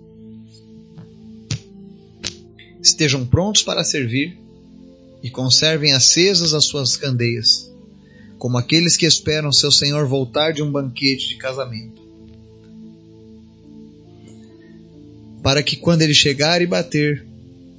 Estejam 2.82 3.24
prontos 3.24 3.62
para 3.62 3.84
servir 3.84 4.36
e 5.22 5.30
conservem 5.30 5.94
acesas 5.94 6.56
as 6.56 6.66
suas 6.66 6.98
candeias, 6.98 7.72
como 8.38 8.58
aqueles 8.58 8.98
que 8.98 9.06
esperam 9.06 9.52
seu 9.52 9.72
senhor 9.72 10.08
voltar 10.08 10.52
de 10.52 10.62
um 10.62 10.72
banquete 10.72 11.30
de 11.30 11.38
casamento. 11.38 12.02
Para 15.42 15.62
que 15.62 15.76
quando 15.76 16.02
ele 16.02 16.14
chegar 16.14 16.62
e 16.62 16.66
bater, 16.68 17.26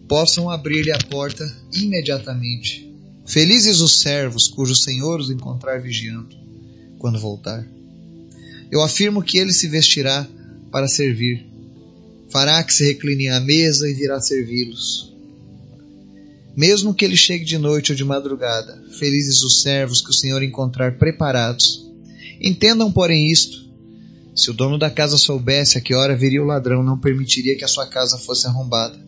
possam 0.09 0.49
abrir-lhe 0.49 0.93
a 0.93 0.99
porta 0.99 1.45
imediatamente. 1.75 2.89
Felizes 3.27 3.81
os 3.81 4.01
servos 4.01 4.47
cujo 4.47 4.75
senhor 4.75 5.19
os 5.19 5.31
encontrar 5.31 5.81
vigiando 5.81 6.37
quando 6.99 7.19
voltar. 7.19 7.67
Eu 8.71 8.83
afirmo 8.83 9.23
que 9.23 9.39
ele 9.39 9.53
se 9.53 9.69
vestirá 9.69 10.27
para 10.71 10.89
servir, 10.89 11.47
fará 12.29 12.63
que 12.63 12.73
se 12.73 12.85
reclinem 12.85 13.31
à 13.31 13.41
mesa 13.41 13.89
e 13.89 13.95
virá 13.95 14.21
servi-los. 14.21 15.16
Mesmo 16.57 16.95
que 16.95 17.05
ele 17.05 17.17
chegue 17.17 17.45
de 17.45 17.59
noite 17.59 17.93
ou 17.93 17.97
de 17.97 18.03
madrugada, 18.03 18.83
felizes 18.99 19.43
os 19.43 19.61
servos 19.61 20.01
que 20.01 20.09
o 20.09 20.15
Senhor 20.15 20.43
encontrar 20.43 20.97
preparados. 20.97 21.87
Entendam, 22.41 22.91
porém, 22.91 23.31
isto: 23.31 23.67
se 24.35 24.51
o 24.51 24.55
dono 24.55 24.79
da 24.79 24.89
casa 24.91 25.19
soubesse 25.19 25.77
a 25.77 25.83
que 25.83 25.95
hora 25.95 26.17
viria 26.17 26.43
o 26.43 26.47
ladrão, 26.47 26.83
não 26.83 26.99
permitiria 26.99 27.57
que 27.57 27.65
a 27.65 27.69
sua 27.69 27.87
casa 27.87 28.17
fosse 28.17 28.47
arrombada. 28.47 28.99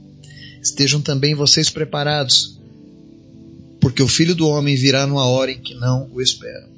Estejam 0.63 1.01
também 1.01 1.35
vocês 1.35 1.71
preparados, 1.71 2.61
porque 3.81 4.03
o 4.03 4.09
filho 4.09 4.35
do 4.35 4.47
homem 4.47 4.77
virá 4.77 5.07
numa 5.07 5.25
hora 5.25 5.51
em 5.51 5.61
que 5.61 5.75
não 5.75 6.11
o 6.13 6.21
esperam. 6.21 6.69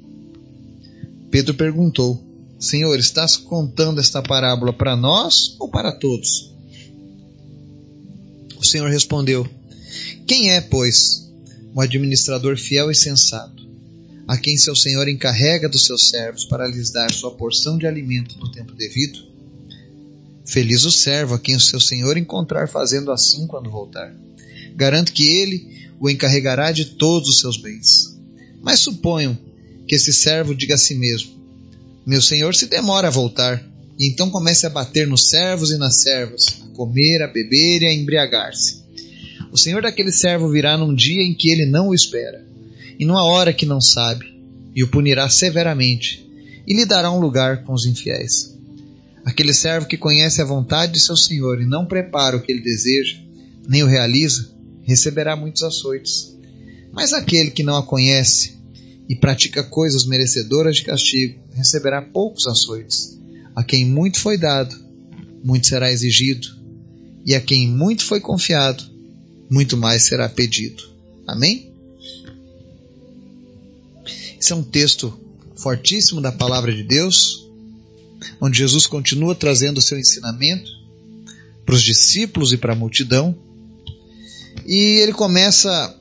Pedro 1.29 1.53
perguntou: 1.53 2.23
Senhor, 2.57 2.97
estás 2.97 3.35
contando 3.35 3.99
esta 3.99 4.21
parábola 4.21 4.71
para 4.71 4.95
nós 4.95 5.53
ou 5.59 5.69
para 5.69 5.91
todos? 5.91 6.53
O 8.57 8.65
Senhor 8.65 8.89
respondeu: 8.89 9.45
Quem 10.27 10.51
é, 10.51 10.61
pois, 10.61 11.31
o 11.73 11.81
administrador 11.81 12.57
fiel 12.57 12.91
e 12.91 12.95
sensato, 12.95 13.69
a 14.27 14.37
quem 14.37 14.57
seu 14.57 14.75
senhor 14.75 15.07
encarrega 15.07 15.67
dos 15.67 15.85
seus 15.85 16.09
servos 16.09 16.45
para 16.45 16.67
lhes 16.67 16.91
dar 16.91 17.11
sua 17.11 17.31
porção 17.31 17.77
de 17.77 17.87
alimento 17.87 18.37
no 18.39 18.51
tempo 18.51 18.73
devido? 18.73 19.31
Feliz 20.45 20.83
o 20.85 20.91
servo 20.91 21.35
a 21.35 21.39
quem 21.39 21.55
o 21.55 21.61
seu 21.61 21.79
senhor 21.79 22.17
encontrar 22.17 22.67
fazendo 22.67 23.11
assim 23.11 23.47
quando 23.47 23.69
voltar. 23.69 24.13
Garanto 24.75 25.13
que 25.13 25.23
ele 25.23 25.89
o 25.99 26.09
encarregará 26.09 26.71
de 26.71 26.85
todos 26.85 27.29
os 27.29 27.39
seus 27.39 27.57
bens. 27.57 28.17
Mas 28.61 28.79
suponham 28.79 29.37
que 29.87 29.95
esse 29.95 30.11
servo 30.11 30.55
diga 30.55 30.75
a 30.75 30.77
si 30.77 30.95
mesmo: 30.95 31.31
Meu 32.05 32.21
senhor 32.21 32.55
se 32.55 32.65
demora 32.65 33.07
a 33.07 33.11
voltar, 33.11 33.63
e 33.99 34.07
então 34.07 34.29
comece 34.29 34.65
a 34.65 34.69
bater 34.69 35.07
nos 35.07 35.29
servos 35.29 35.71
e 35.71 35.77
nas 35.77 36.01
servas, 36.01 36.47
a 36.63 36.75
comer, 36.75 37.21
a 37.21 37.27
beber 37.27 37.83
e 37.83 37.87
a 37.87 37.93
embriagar-se. 37.93 38.81
O 39.51 39.57
senhor 39.57 39.81
daquele 39.81 40.11
servo 40.11 40.49
virá 40.49 40.77
num 40.77 40.95
dia 40.95 41.21
em 41.21 41.33
que 41.33 41.51
ele 41.51 41.65
não 41.65 41.89
o 41.89 41.93
espera, 41.93 42.45
e 42.97 43.05
numa 43.05 43.23
hora 43.23 43.51
que 43.51 43.65
não 43.65 43.81
sabe, 43.81 44.25
e 44.73 44.83
o 44.83 44.87
punirá 44.87 45.29
severamente, 45.29 46.25
e 46.65 46.73
lhe 46.73 46.85
dará 46.85 47.11
um 47.11 47.19
lugar 47.19 47.63
com 47.63 47.73
os 47.73 47.85
infiéis. 47.85 48.57
Aquele 49.25 49.53
servo 49.53 49.87
que 49.87 49.97
conhece 49.97 50.41
a 50.41 50.45
vontade 50.45 50.93
de 50.93 50.99
seu 50.99 51.17
senhor 51.17 51.61
e 51.61 51.65
não 51.65 51.85
prepara 51.85 52.37
o 52.37 52.41
que 52.41 52.51
ele 52.51 52.61
deseja, 52.61 53.17
nem 53.67 53.83
o 53.83 53.87
realiza, 53.87 54.49
receberá 54.83 55.35
muitos 55.35 55.63
açoites. 55.63 56.35
Mas 56.91 57.13
aquele 57.13 57.51
que 57.51 57.63
não 57.63 57.75
a 57.75 57.85
conhece 57.85 58.57
e 59.07 59.15
pratica 59.15 59.63
coisas 59.63 60.05
merecedoras 60.05 60.77
de 60.77 60.83
castigo, 60.83 61.39
receberá 61.53 62.01
poucos 62.01 62.47
açoites. 62.47 63.19
A 63.53 63.63
quem 63.63 63.85
muito 63.85 64.19
foi 64.19 64.37
dado, 64.37 64.73
muito 65.43 65.67
será 65.67 65.91
exigido, 65.91 66.47
e 67.25 67.35
a 67.35 67.41
quem 67.41 67.67
muito 67.67 68.05
foi 68.05 68.19
confiado, 68.19 68.90
muito 69.51 69.75
mais 69.75 70.05
será 70.05 70.29
pedido. 70.29 70.89
Amém? 71.27 71.73
Esse 74.39 74.53
é 74.53 74.55
um 74.55 74.63
texto 74.63 75.13
fortíssimo 75.57 76.21
da 76.21 76.31
palavra 76.31 76.73
de 76.73 76.83
Deus, 76.83 77.47
onde 78.39 78.57
Jesus 78.57 78.87
continua 78.87 79.35
trazendo 79.35 79.79
o 79.79 79.81
seu 79.81 79.99
ensinamento 79.99 80.71
para 81.65 81.75
os 81.75 81.83
discípulos 81.83 82.53
e 82.53 82.57
para 82.57 82.71
a 82.71 82.75
multidão. 82.75 83.37
E 84.65 85.01
ele 85.01 85.11
começa 85.11 85.99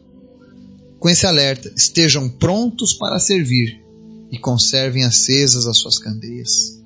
com 1.00 1.08
esse 1.08 1.26
alerta: 1.26 1.72
estejam 1.76 2.28
prontos 2.28 2.94
para 2.94 3.18
servir 3.18 3.82
e 4.30 4.38
conservem 4.38 5.02
acesas 5.02 5.66
as 5.66 5.78
suas 5.78 5.98
candeias. 5.98 6.80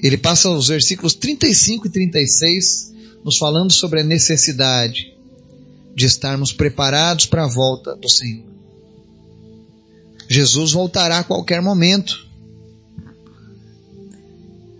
Ele 0.00 0.16
passa 0.16 0.48
os 0.48 0.68
versículos 0.68 1.14
35 1.14 1.88
e 1.88 1.90
36 1.90 2.92
nos 3.24 3.36
falando 3.36 3.72
sobre 3.72 4.00
a 4.00 4.04
necessidade 4.04 5.14
de 5.94 6.06
estarmos 6.06 6.52
preparados 6.52 7.26
para 7.26 7.44
a 7.44 7.48
volta 7.48 7.94
do 7.94 8.08
Senhor. 8.08 8.44
Jesus 10.28 10.72
voltará 10.72 11.18
a 11.18 11.24
qualquer 11.24 11.60
momento. 11.62 12.26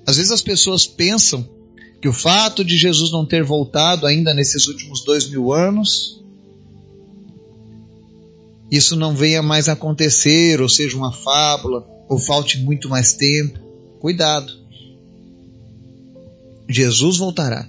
Às 0.07 0.17
vezes 0.17 0.33
as 0.33 0.43
pessoas 0.43 0.87
pensam 0.87 1.49
que 2.01 2.09
o 2.09 2.13
fato 2.13 2.65
de 2.65 2.77
Jesus 2.77 3.11
não 3.11 3.25
ter 3.25 3.43
voltado 3.43 4.07
ainda 4.07 4.35
nesses 4.35 4.67
últimos 4.67 5.05
dois 5.05 5.29
mil 5.29 5.53
anos, 5.53 6.23
isso 8.71 8.97
não 8.97 9.15
venha 9.15 9.43
mais 9.43 9.69
acontecer, 9.69 10.61
ou 10.61 10.69
seja, 10.69 10.97
uma 10.97 11.13
fábula, 11.13 11.87
ou 12.09 12.19
falte 12.19 12.59
muito 12.59 12.89
mais 12.89 13.15
tempo. 13.15 13.59
Cuidado. 14.01 14.53
Jesus 16.69 17.19
voltará. 17.19 17.69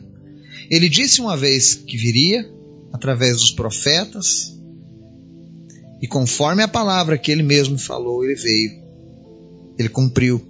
Ele 0.70 0.90
disse 0.90 1.22
uma 1.22 1.38
vez 1.38 1.76
que 1.76 1.96
viria, 1.96 2.50
através 2.94 3.38
dos 3.38 3.52
profetas, 3.52 4.58
e 6.02 6.08
conforme 6.08 6.64
a 6.64 6.68
palavra 6.68 7.18
que 7.18 7.32
ele 7.32 7.44
mesmo 7.44 7.78
falou, 7.78 8.24
ele 8.24 8.36
veio, 8.36 8.84
ele 9.78 9.90
cumpriu, 9.90 10.42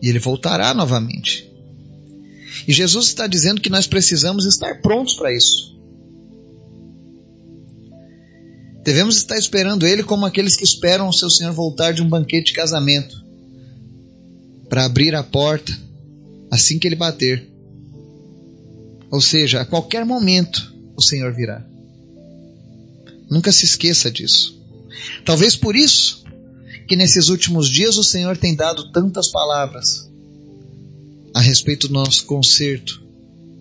e 0.00 0.08
ele 0.08 0.18
voltará 0.18 0.74
novamente. 0.74 1.50
E 2.66 2.72
Jesus 2.72 3.06
está 3.06 3.26
dizendo 3.26 3.60
que 3.60 3.70
nós 3.70 3.86
precisamos 3.86 4.44
estar 4.46 4.80
prontos 4.80 5.14
para 5.14 5.34
isso. 5.34 5.74
Devemos 8.84 9.16
estar 9.16 9.38
esperando 9.38 9.86
Ele 9.86 10.02
como 10.02 10.26
aqueles 10.26 10.56
que 10.56 10.62
esperam 10.62 11.08
o 11.08 11.12
seu 11.12 11.30
Senhor 11.30 11.54
voltar 11.54 11.92
de 11.92 12.02
um 12.02 12.08
banquete 12.08 12.48
de 12.48 12.52
casamento 12.52 13.24
para 14.68 14.84
abrir 14.84 15.14
a 15.14 15.22
porta 15.22 15.72
assim 16.50 16.78
que 16.78 16.86
Ele 16.86 16.94
bater. 16.94 17.50
Ou 19.10 19.22
seja, 19.22 19.62
a 19.62 19.64
qualquer 19.64 20.04
momento 20.04 20.73
o 20.96 21.02
Senhor 21.02 21.32
virá. 21.32 21.64
Nunca 23.30 23.50
se 23.52 23.64
esqueça 23.64 24.10
disso. 24.10 24.60
Talvez 25.24 25.56
por 25.56 25.74
isso 25.74 26.24
que 26.86 26.96
nesses 26.96 27.28
últimos 27.28 27.68
dias 27.68 27.96
o 27.96 28.04
Senhor 28.04 28.36
tem 28.36 28.54
dado 28.54 28.90
tantas 28.92 29.28
palavras 29.28 30.08
a 31.32 31.40
respeito 31.40 31.88
do 31.88 31.94
nosso 31.94 32.24
conserto 32.26 33.02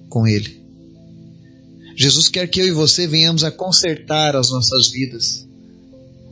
com 0.10 0.28
Ele. 0.28 0.62
Jesus 1.96 2.28
quer 2.28 2.48
que 2.48 2.60
eu 2.60 2.68
e 2.68 2.72
você 2.72 3.08
venhamos 3.08 3.44
a 3.44 3.52
consertar 3.52 4.36
as 4.36 4.50
nossas 4.50 4.90
vidas, 4.90 5.48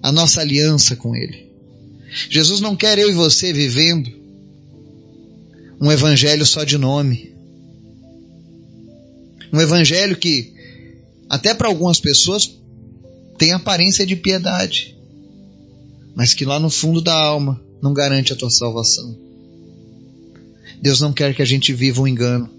a 0.02 0.12
nossa 0.12 0.42
aliança 0.42 0.96
com 0.96 1.16
Ele. 1.16 1.50
Jesus 2.30 2.60
não 2.60 2.76
quer 2.76 3.00
eu 3.00 3.10
e 3.10 3.14
você 3.14 3.54
vivendo 3.54 4.12
um 5.80 5.92
evangelho 5.92 6.46
só 6.46 6.64
de 6.64 6.78
nome. 6.78 7.34
Um 9.52 9.60
evangelho 9.60 10.16
que 10.16 10.54
até 11.32 11.54
para 11.54 11.70
algumas 11.70 11.98
pessoas 11.98 12.60
tem 13.38 13.54
aparência 13.54 14.06
de 14.06 14.18
piedade, 14.18 14.98
mas 16.14 16.34
que 16.34 16.44
lá 16.44 16.60
no 16.60 16.70
fundo 16.70 17.02
da 17.02 17.14
alma 17.14 17.58
não 17.82 17.94
garante 17.94 18.34
a 18.34 18.36
tua 18.36 18.50
salvação. 18.50 19.18
Deus 20.82 21.00
não 21.00 21.14
quer 21.14 21.34
que 21.34 21.42
a 21.42 21.46
gente 21.46 21.72
viva 21.72 22.02
um 22.02 22.08
engano. 22.08 22.50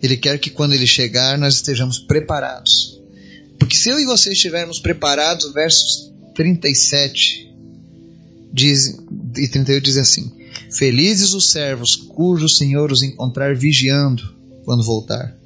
Ele 0.00 0.16
quer 0.16 0.38
que 0.38 0.50
quando 0.50 0.74
ele 0.74 0.86
chegar 0.86 1.36
nós 1.36 1.56
estejamos 1.56 1.98
preparados. 1.98 2.96
Porque 3.58 3.74
se 3.74 3.88
eu 3.88 3.98
e 3.98 4.04
você 4.04 4.34
estivermos 4.34 4.78
preparados, 4.78 5.52
versos 5.52 6.12
37 6.32 7.52
diz, 8.52 9.00
e 9.36 9.48
38 9.48 9.82
diz 9.82 9.96
assim: 9.96 10.32
Felizes 10.70 11.34
os 11.34 11.50
servos 11.50 11.96
cujo 11.96 12.48
Senhor 12.48 12.92
os 12.92 13.02
encontrar 13.02 13.56
vigiando 13.56 14.22
quando 14.64 14.84
voltar. 14.84 15.42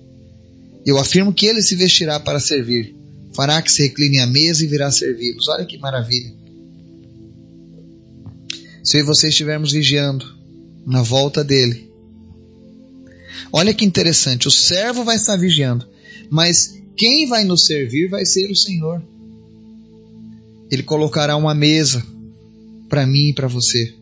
Eu 0.85 0.99
afirmo 0.99 1.33
que 1.33 1.47
ele 1.47 1.63
se 1.63 1.75
vestirá 1.75 2.19
para 2.19 2.41
servir, 2.41 2.95
fará 3.35 3.61
que 3.61 3.71
se 3.71 3.83
recline 3.83 4.19
à 4.21 4.27
mesa 4.27 4.65
e 4.65 4.67
virá 4.67 4.91
servi-los. 4.91 5.49
Olha 5.49 5.67
que 5.67 5.79
maravilha. 5.79 6.33
Se 8.83 8.97
eu 8.97 9.01
e 9.01 9.05
você 9.05 9.29
estivermos 9.29 9.73
vigiando 9.73 10.25
na 10.87 11.03
volta 11.03 11.45
dele, 11.45 11.91
olha 13.53 13.75
que 13.75 13.85
interessante, 13.85 14.49
o 14.49 14.51
servo 14.51 15.05
vai 15.05 15.17
estar 15.17 15.37
vigiando, 15.37 15.87
mas 16.31 16.81
quem 16.97 17.27
vai 17.29 17.45
nos 17.45 17.67
servir 17.67 18.09
vai 18.09 18.25
ser 18.25 18.51
o 18.51 18.57
Senhor. 18.57 19.03
Ele 20.71 20.83
colocará 20.83 21.37
uma 21.37 21.55
mesa 21.55 22.05
para 22.89 23.07
mim 23.07 23.29
e 23.29 23.35
para 23.35 23.47
você. 23.47 23.95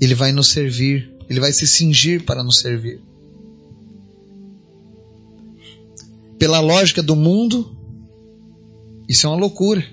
Ele 0.00 0.14
vai 0.14 0.32
nos 0.32 0.48
servir, 0.48 1.10
ele 1.28 1.40
vai 1.40 1.52
se 1.52 1.66
cingir 1.66 2.24
para 2.24 2.42
nos 2.42 2.58
servir. 2.58 3.00
Pela 6.38 6.60
lógica 6.60 7.02
do 7.02 7.16
mundo, 7.16 7.76
isso 9.08 9.26
é 9.26 9.30
uma 9.30 9.38
loucura. 9.38 9.84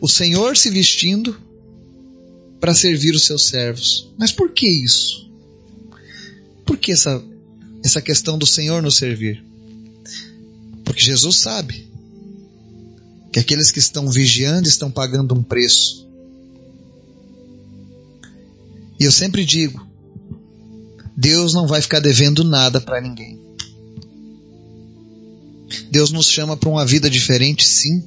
O 0.00 0.08
Senhor 0.08 0.56
se 0.56 0.68
vestindo 0.70 1.36
para 2.58 2.74
servir 2.74 3.14
os 3.14 3.24
seus 3.24 3.46
servos. 3.46 4.12
Mas 4.18 4.32
por 4.32 4.50
que 4.50 4.66
isso? 4.66 5.30
Por 6.64 6.76
que 6.76 6.92
essa, 6.92 7.22
essa 7.84 8.00
questão 8.00 8.38
do 8.38 8.46
Senhor 8.46 8.82
nos 8.82 8.96
servir? 8.96 9.44
Porque 10.84 11.04
Jesus 11.04 11.36
sabe 11.38 11.88
que 13.32 13.38
aqueles 13.38 13.70
que 13.70 13.78
estão 13.78 14.10
vigiando 14.10 14.68
estão 14.68 14.90
pagando 14.90 15.34
um 15.34 15.42
preço. 15.42 16.06
E 18.98 19.04
eu 19.04 19.12
sempre 19.12 19.44
digo: 19.44 19.86
Deus 21.16 21.54
não 21.54 21.66
vai 21.66 21.80
ficar 21.80 22.00
devendo 22.00 22.44
nada 22.44 22.80
para 22.80 23.00
ninguém. 23.00 23.40
Deus 25.90 26.10
nos 26.10 26.26
chama 26.26 26.56
para 26.56 26.68
uma 26.68 26.84
vida 26.84 27.08
diferente, 27.08 27.64
sim, 27.66 28.02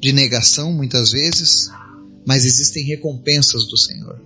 de 0.00 0.12
negação 0.12 0.72
muitas 0.72 1.10
vezes, 1.10 1.70
mas 2.26 2.44
existem 2.44 2.84
recompensas 2.84 3.66
do 3.66 3.76
Senhor. 3.76 4.20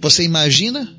Você 0.00 0.22
imagina 0.22 0.94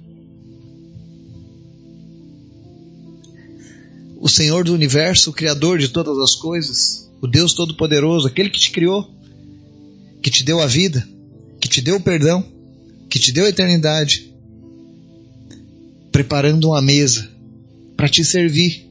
o 4.19 4.27
Senhor 4.27 4.65
do 4.65 4.73
universo, 4.73 5.29
o 5.29 5.33
Criador 5.33 5.79
de 5.79 5.87
todas 5.87 6.17
as 6.17 6.35
coisas, 6.35 7.09
o 7.21 7.27
Deus 7.27 7.53
Todo-Poderoso, 7.53 8.27
aquele 8.27 8.49
que 8.49 8.59
te 8.59 8.71
criou, 8.71 9.09
que 10.21 10.29
te 10.29 10.43
deu 10.43 10.59
a 10.59 10.67
vida, 10.67 11.07
que 11.61 11.69
te 11.69 11.81
deu 11.81 11.95
o 11.95 12.01
perdão, 12.01 12.45
que 13.09 13.17
te 13.17 13.31
deu 13.31 13.45
a 13.45 13.49
eternidade, 13.49 14.33
preparando 16.11 16.69
uma 16.69 16.81
mesa 16.81 17.29
para 17.95 18.09
te 18.09 18.23
servir. 18.25 18.88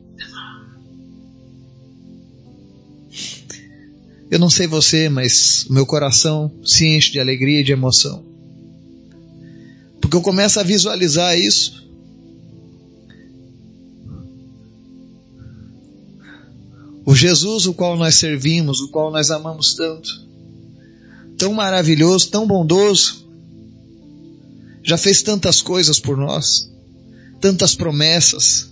Eu 4.30 4.38
não 4.38 4.50
sei 4.50 4.66
você, 4.66 5.08
mas 5.08 5.66
meu 5.70 5.86
coração 5.86 6.52
se 6.62 6.86
enche 6.86 7.12
de 7.12 7.20
alegria 7.20 7.60
e 7.60 7.64
de 7.64 7.72
emoção. 7.72 8.24
Porque 10.00 10.16
eu 10.16 10.20
começo 10.20 10.60
a 10.60 10.62
visualizar 10.62 11.38
isso. 11.38 11.88
O 17.06 17.14
Jesus 17.14 17.66
o 17.66 17.72
qual 17.72 17.96
nós 17.96 18.16
servimos, 18.16 18.80
o 18.80 18.88
qual 18.88 19.10
nós 19.10 19.30
amamos 19.30 19.72
tanto, 19.72 20.10
tão 21.38 21.54
maravilhoso, 21.54 22.28
tão 22.28 22.46
bondoso, 22.46 23.26
já 24.82 24.98
fez 24.98 25.22
tantas 25.22 25.62
coisas 25.62 25.98
por 25.98 26.18
nós, 26.18 26.70
tantas 27.40 27.74
promessas, 27.74 28.68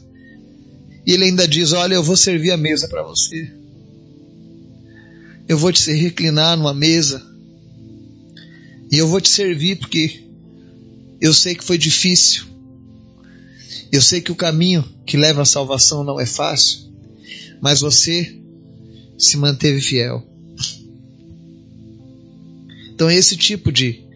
e 1.07 1.13
ele 1.13 1.25
ainda 1.25 1.49
diz: 1.49 1.73
Olha, 1.73 1.95
eu 1.95 2.03
vou 2.03 2.17
servir 2.17 2.51
a 2.51 2.59
mesa 2.59 2.89
para 2.89 3.03
você. 3.03 3.51
Eu 5.49 5.59
vou 5.59 5.73
te 5.73 5.93
reclinar 5.93 6.57
numa 6.57 6.75
mesa. 6.75 7.25
E 8.91 8.99
eu 8.99 9.09
vou 9.09 9.21
te 9.21 9.29
servir 9.29 9.77
porque 9.77 10.23
eu 11.21 11.33
sei 11.33 11.55
que 11.55 11.65
foi 11.65 11.79
difícil. 11.79 12.45
Eu 13.93 14.03
sei 14.03 14.21
que 14.21 14.33
o 14.33 14.37
caminho 14.37 14.85
que 15.07 15.17
leva 15.17 15.43
à 15.43 15.45
salvação 15.45 16.03
não 16.05 16.21
é 16.21 16.27
fácil. 16.27 16.81
Mas 17.61 17.81
você 17.81 18.37
se 19.19 19.37
manteve 19.37 19.81
fiel. 19.81 20.27
Então, 22.93 23.11
esse 23.11 23.37
tipo 23.37 23.71
de 23.71 24.07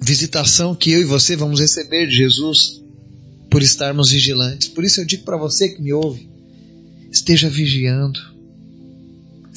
visitação 0.00 0.74
que 0.74 0.90
eu 0.90 1.00
e 1.00 1.04
você 1.04 1.36
vamos 1.36 1.60
receber 1.60 2.06
de 2.06 2.16
Jesus 2.16 2.82
por 3.50 3.62
estarmos 3.62 4.10
vigilantes. 4.10 4.68
Por 4.68 4.84
isso 4.84 5.00
eu 5.00 5.04
digo 5.04 5.24
para 5.24 5.36
você 5.36 5.68
que 5.68 5.82
me 5.82 5.92
ouve: 5.92 6.28
esteja 7.10 7.48
vigiando, 7.48 8.20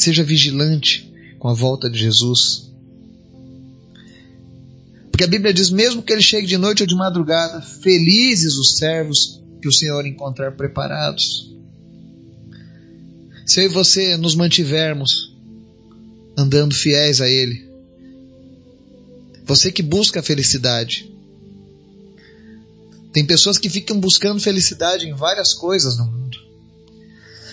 seja 0.01 0.23
vigilante 0.23 1.11
com 1.39 1.47
a 1.47 1.53
volta 1.53 1.89
de 1.89 1.97
Jesus. 1.97 2.71
Porque 5.11 5.23
a 5.23 5.27
Bíblia 5.27 5.53
diz: 5.53 5.69
mesmo 5.69 6.01
que 6.01 6.11
ele 6.11 6.21
chegue 6.21 6.47
de 6.47 6.57
noite 6.57 6.83
ou 6.83 6.87
de 6.87 6.95
madrugada, 6.95 7.61
felizes 7.61 8.55
os 8.57 8.77
servos 8.77 9.41
que 9.61 9.67
o 9.67 9.73
Senhor 9.73 10.05
encontrar 10.05 10.53
preparados. 10.53 11.51
Se 13.45 13.61
eu 13.61 13.65
e 13.65 13.67
você 13.67 14.17
nos 14.17 14.35
mantivermos 14.35 15.35
andando 16.37 16.73
fiéis 16.73 17.21
a 17.21 17.27
Ele, 17.27 17.69
você 19.45 19.71
que 19.71 19.83
busca 19.83 20.21
a 20.21 20.23
felicidade, 20.23 21.11
tem 23.11 23.25
pessoas 23.25 23.57
que 23.57 23.69
ficam 23.69 23.99
buscando 23.99 24.39
felicidade 24.39 25.05
em 25.05 25.13
várias 25.13 25.53
coisas 25.53 25.97
no 25.97 26.05
mundo. 26.05 26.50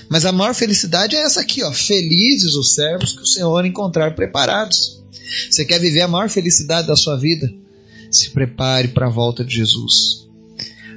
Mas 0.08 0.24
a 0.24 0.32
maior 0.32 0.54
felicidade 0.54 1.14
é 1.14 1.20
essa 1.20 1.40
aqui, 1.40 1.62
ó. 1.62 1.72
Felizes 1.72 2.54
os 2.54 2.74
servos 2.74 3.12
que 3.12 3.22
o 3.22 3.26
Senhor 3.26 3.64
encontrar 3.64 4.14
preparados. 4.14 5.02
Você 5.50 5.64
quer 5.64 5.78
viver 5.78 6.02
a 6.02 6.08
maior 6.08 6.28
felicidade 6.28 6.86
da 6.86 6.96
sua 6.96 7.16
vida? 7.16 7.52
Se 8.10 8.30
prepare 8.30 8.88
para 8.88 9.06
a 9.06 9.10
volta 9.10 9.44
de 9.44 9.54
Jesus. 9.54 10.26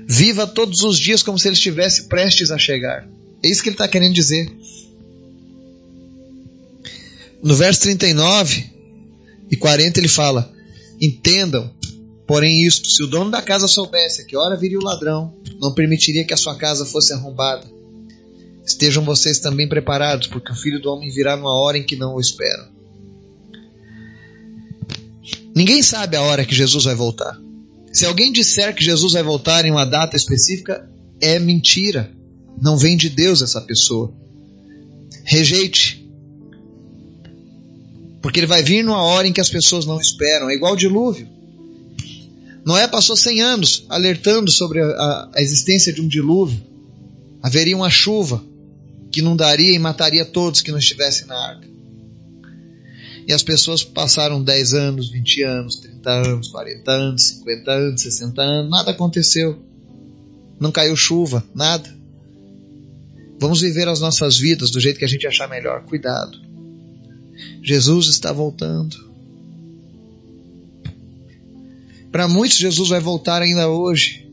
Viva 0.07 0.47
todos 0.47 0.83
os 0.83 0.97
dias 0.97 1.21
como 1.21 1.37
se 1.37 1.47
ele 1.47 1.55
estivesse 1.55 2.03
prestes 2.03 2.51
a 2.51 2.57
chegar. 2.57 3.07
É 3.43 3.49
isso 3.49 3.61
que 3.61 3.69
ele 3.69 3.75
está 3.75 3.87
querendo 3.87 4.13
dizer. 4.13 4.49
No 7.43 7.55
verso 7.55 7.81
39 7.81 8.69
e 9.49 9.57
40 9.57 9.99
ele 9.99 10.07
fala: 10.07 10.51
Entendam 11.01 11.71
Porém, 12.31 12.63
isto, 12.65 12.89
se 12.89 13.03
o 13.03 13.07
dono 13.07 13.29
da 13.29 13.41
casa 13.41 13.67
soubesse 13.67 14.21
a 14.21 14.25
que 14.25 14.37
hora 14.37 14.55
viria 14.55 14.79
o 14.79 14.83
ladrão, 14.83 15.33
não 15.59 15.73
permitiria 15.73 16.23
que 16.23 16.33
a 16.33 16.37
sua 16.37 16.55
casa 16.55 16.85
fosse 16.85 17.11
arrombada. 17.11 17.67
Estejam 18.65 19.03
vocês 19.03 19.39
também 19.39 19.67
preparados, 19.67 20.27
porque 20.27 20.51
o 20.51 20.55
filho 20.55 20.79
do 20.79 20.91
homem 20.91 21.09
virá 21.09 21.35
numa 21.35 21.53
hora 21.53 21.77
em 21.77 21.83
que 21.83 21.95
não 21.95 22.15
o 22.15 22.19
esperam. 22.19 22.69
Ninguém 25.55 25.81
sabe 25.81 26.15
a 26.15 26.21
hora 26.21 26.45
que 26.45 26.55
Jesus 26.55 26.85
vai 26.85 26.95
voltar. 26.95 27.37
Se 27.91 28.05
alguém 28.05 28.31
disser 28.31 28.73
que 28.73 28.83
Jesus 28.83 29.13
vai 29.13 29.23
voltar 29.23 29.65
em 29.65 29.71
uma 29.71 29.85
data 29.85 30.15
específica, 30.15 30.89
é 31.19 31.37
mentira. 31.39 32.11
Não 32.61 32.77
vem 32.77 32.95
de 32.95 33.09
Deus 33.09 33.41
essa 33.41 33.59
pessoa. 33.59 34.13
Rejeite. 35.23 36.09
Porque 38.21 38.39
ele 38.39 38.47
vai 38.47 38.63
vir 38.63 38.83
numa 38.83 39.01
hora 39.01 39.27
em 39.27 39.33
que 39.33 39.41
as 39.41 39.49
pessoas 39.49 39.85
não 39.85 39.99
esperam. 39.99 40.49
É 40.49 40.53
igual 40.53 40.75
dilúvio. 40.75 41.27
Noé 42.63 42.87
passou 42.87 43.17
100 43.17 43.41
anos 43.41 43.85
alertando 43.89 44.51
sobre 44.51 44.79
a, 44.79 45.29
a 45.35 45.41
existência 45.41 45.91
de 45.91 46.01
um 46.01 46.07
dilúvio. 46.07 46.61
Haveria 47.41 47.75
uma 47.75 47.89
chuva 47.89 48.41
que 49.11 49.19
inundaria 49.19 49.75
e 49.75 49.79
mataria 49.79 50.25
todos 50.25 50.61
que 50.61 50.71
não 50.71 50.79
estivessem 50.79 51.27
na 51.27 51.35
arca. 51.35 51.67
E 53.27 53.33
as 53.33 53.43
pessoas 53.43 53.83
passaram 53.83 54.43
10 54.43 54.73
anos, 54.73 55.09
20 55.09 55.43
anos, 55.43 55.75
30 55.77 56.09
anos, 56.09 56.47
40 56.47 56.91
anos, 56.91 57.23
50 57.27 57.71
anos, 57.71 58.01
60 58.01 58.41
anos, 58.41 58.71
nada 58.71 58.91
aconteceu. 58.91 59.63
Não 60.59 60.71
caiu 60.71 60.95
chuva, 60.95 61.43
nada. 61.53 61.89
Vamos 63.39 63.61
viver 63.61 63.87
as 63.87 63.99
nossas 63.99 64.37
vidas 64.37 64.71
do 64.71 64.79
jeito 64.79 64.99
que 64.99 65.05
a 65.05 65.07
gente 65.07 65.27
achar 65.27 65.47
melhor. 65.47 65.83
Cuidado. 65.83 66.39
Jesus 67.63 68.07
está 68.07 68.31
voltando. 68.31 69.11
Para 72.11 72.27
muitos, 72.27 72.57
Jesus 72.57 72.89
vai 72.89 72.99
voltar 72.99 73.41
ainda 73.41 73.69
hoje. 73.69 74.30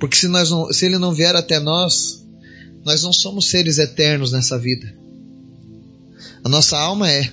Porque 0.00 0.16
se, 0.16 0.26
nós 0.26 0.50
não, 0.50 0.72
se 0.72 0.86
Ele 0.86 0.98
não 0.98 1.12
vier 1.12 1.36
até 1.36 1.60
nós, 1.60 2.26
nós 2.84 3.02
não 3.02 3.12
somos 3.12 3.50
seres 3.50 3.78
eternos 3.78 4.32
nessa 4.32 4.58
vida. 4.58 4.92
A 6.42 6.48
nossa 6.48 6.78
alma 6.78 7.10
é. 7.10 7.30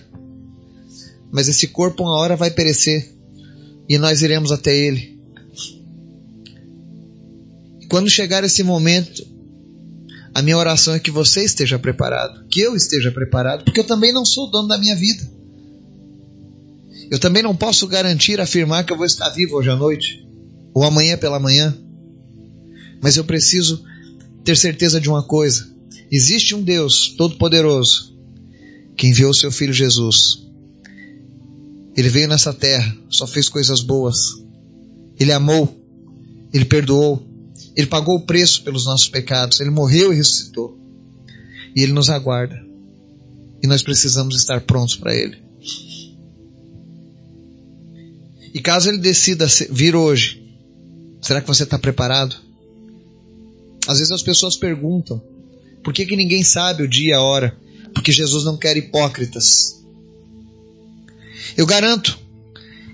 Mas 1.31 1.47
esse 1.47 1.67
corpo, 1.67 2.03
uma 2.03 2.19
hora, 2.19 2.35
vai 2.35 2.51
perecer. 2.51 3.15
E 3.87 3.97
nós 3.97 4.21
iremos 4.21 4.51
até 4.51 4.75
Ele. 4.75 5.17
Quando 7.89 8.09
chegar 8.09 8.43
esse 8.43 8.61
momento, 8.63 9.25
a 10.35 10.41
minha 10.41 10.57
oração 10.57 10.93
é 10.93 10.99
que 10.99 11.09
você 11.09 11.45
esteja 11.45 11.79
preparado. 11.79 12.45
Que 12.49 12.59
eu 12.59 12.75
esteja 12.75 13.11
preparado. 13.11 13.63
Porque 13.63 13.79
eu 13.79 13.87
também 13.87 14.13
não 14.13 14.25
sou 14.25 14.51
dono 14.51 14.67
da 14.67 14.77
minha 14.77 14.95
vida. 14.95 15.23
Eu 17.09 17.17
também 17.17 17.41
não 17.41 17.55
posso 17.55 17.87
garantir, 17.87 18.41
afirmar 18.41 18.85
que 18.85 18.91
eu 18.91 18.97
vou 18.97 19.05
estar 19.05 19.29
vivo 19.29 19.55
hoje 19.55 19.69
à 19.69 19.75
noite 19.77 20.27
ou 20.73 20.83
amanhã 20.83 21.17
pela 21.17 21.39
manhã. 21.39 21.86
Mas 23.01 23.17
eu 23.17 23.23
preciso 23.23 23.83
ter 24.43 24.57
certeza 24.57 24.99
de 24.99 25.09
uma 25.09 25.23
coisa: 25.23 25.67
existe 26.11 26.55
um 26.55 26.63
Deus 26.63 27.15
Todo-Poderoso 27.17 28.17
que 28.95 29.07
enviou 29.07 29.33
seu 29.33 29.51
Filho 29.51 29.73
Jesus. 29.73 30.45
Ele 31.95 32.09
veio 32.09 32.27
nessa 32.27 32.53
terra, 32.53 32.95
só 33.09 33.25
fez 33.25 33.49
coisas 33.49 33.81
boas. 33.81 34.17
Ele 35.19 35.31
amou, 35.31 35.83
ele 36.53 36.65
perdoou, 36.65 37.27
ele 37.75 37.87
pagou 37.87 38.17
o 38.17 38.25
preço 38.25 38.63
pelos 38.63 38.85
nossos 38.85 39.07
pecados, 39.07 39.59
ele 39.59 39.69
morreu 39.69 40.13
e 40.13 40.15
ressuscitou. 40.15 40.77
E 41.75 41.81
ele 41.81 41.93
nos 41.93 42.09
aguarda. 42.09 42.59
E 43.61 43.67
nós 43.67 43.81
precisamos 43.81 44.35
estar 44.35 44.61
prontos 44.61 44.95
para 44.95 45.15
ele. 45.15 45.37
E 48.53 48.59
caso 48.59 48.89
ele 48.89 48.97
decida 48.97 49.45
vir 49.69 49.95
hoje, 49.95 50.43
será 51.21 51.41
que 51.41 51.47
você 51.47 51.63
está 51.63 51.77
preparado? 51.77 52.46
Às 53.87 53.99
vezes 53.99 54.11
as 54.11 54.21
pessoas 54.21 54.55
perguntam: 54.55 55.21
por 55.83 55.93
que, 55.93 56.05
que 56.05 56.15
ninguém 56.15 56.43
sabe 56.43 56.83
o 56.83 56.87
dia 56.87 57.11
e 57.11 57.13
a 57.13 57.21
hora? 57.21 57.57
Porque 57.93 58.11
Jesus 58.11 58.43
não 58.43 58.57
quer 58.57 58.77
hipócritas. 58.77 59.83
Eu 61.55 61.65
garanto 61.65 62.19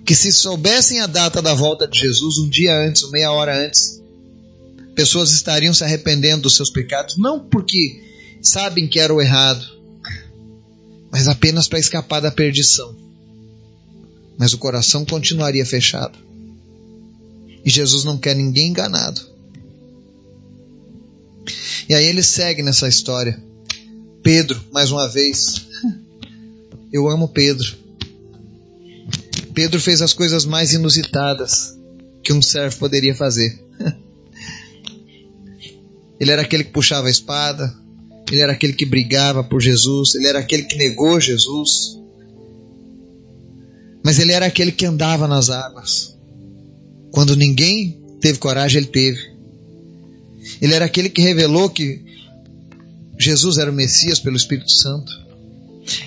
que 0.06 0.16
se 0.16 0.32
soubessem 0.32 1.02
a 1.02 1.08
data 1.08 1.42
da 1.42 1.54
volta 1.54 1.88
de 1.88 2.00
Jesus 2.00 2.38
um 2.38 2.50
dia 2.50 2.78
antes, 2.78 3.10
meia 3.10 3.32
hora 3.32 3.66
antes, 3.66 4.02
pessoas 4.96 5.32
estariam 5.32 5.74
se 5.74 5.84
arrependendo 5.84 6.44
dos 6.44 6.56
seus 6.56 6.70
pecados, 6.70 7.18
não 7.18 7.40
porque 7.40 8.02
sabem 8.42 8.88
que 8.88 9.00
era 9.00 9.14
o 9.14 9.22
errado, 9.22 9.66
mas 11.12 11.28
apenas 11.28 11.68
para 11.68 11.80
escapar 11.80 12.22
da 12.22 12.32
perdição 12.32 13.04
mas 14.38 14.54
o 14.54 14.58
coração 14.58 15.06
continuaria 15.06 15.66
fechado. 15.66 16.18
E 17.64 17.70
Jesus 17.70 18.04
não 18.04 18.18
quer 18.18 18.36
ninguém 18.36 18.70
enganado. 18.70 19.22
E 21.88 21.94
aí 21.94 22.06
ele 22.06 22.24
segue 22.24 22.62
nessa 22.62 22.88
história. 22.88 23.42
Pedro, 24.22 24.62
mais 24.72 24.92
uma 24.92 25.08
vez. 25.08 25.68
Eu 26.92 27.10
amo 27.10 27.28
Pedro. 27.28 27.76
Pedro 29.54 29.80
fez 29.80 30.02
as 30.02 30.14
coisas 30.14 30.46
mais 30.46 30.74
inusitadas 30.74 31.78
que 32.24 32.34
um 32.34 32.42
servo 32.42 32.78
poderia 32.78 33.14
fazer. 33.14 33.62
Ele 36.20 36.32
era 36.32 36.42
aquele 36.42 36.64
que 36.64 36.72
puxava 36.72 37.08
a 37.08 37.12
espada, 37.12 37.76
ele 38.32 38.42
era 38.42 38.54
aquele 38.54 38.72
que 38.72 38.86
brigava 38.86 39.44
por 39.44 39.62
Jesus, 39.62 40.16
ele 40.16 40.28
era 40.28 40.40
aquele 40.40 40.64
que 40.64 40.78
negou 40.78 41.20
Jesus. 41.20 42.00
Mas 44.04 44.20
ele 44.20 44.32
era 44.32 44.46
aquele 44.46 44.72
que 44.72 44.86
andava 44.86 45.28
nas 45.28 45.50
águas. 45.50 46.18
Quando 47.12 47.36
ninguém 47.36 48.02
teve 48.22 48.40
coragem, 48.40 48.82
ele 48.82 48.90
teve. 48.90 49.33
Ele 50.62 50.74
era 50.74 50.86
aquele 50.86 51.10
que 51.10 51.22
revelou 51.22 51.70
que 51.70 52.04
Jesus 53.20 53.58
era 53.58 53.72
o 53.72 53.74
Messias 53.74 54.20
pelo 54.20 54.36
Espírito 54.36 54.72
Santo. 54.72 55.12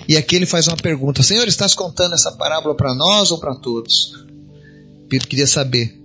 E 0.08 0.16
aqui 0.16 0.36
ele 0.36 0.46
faz 0.46 0.68
uma 0.68 0.76
pergunta: 0.76 1.22
Senhor, 1.22 1.46
estás 1.46 1.74
contando 1.74 2.14
essa 2.14 2.32
parábola 2.32 2.74
para 2.74 2.94
nós 2.94 3.30
ou 3.30 3.38
para 3.38 3.54
todos? 3.54 4.24
Pedro 5.08 5.28
queria 5.28 5.46
saber: 5.46 5.98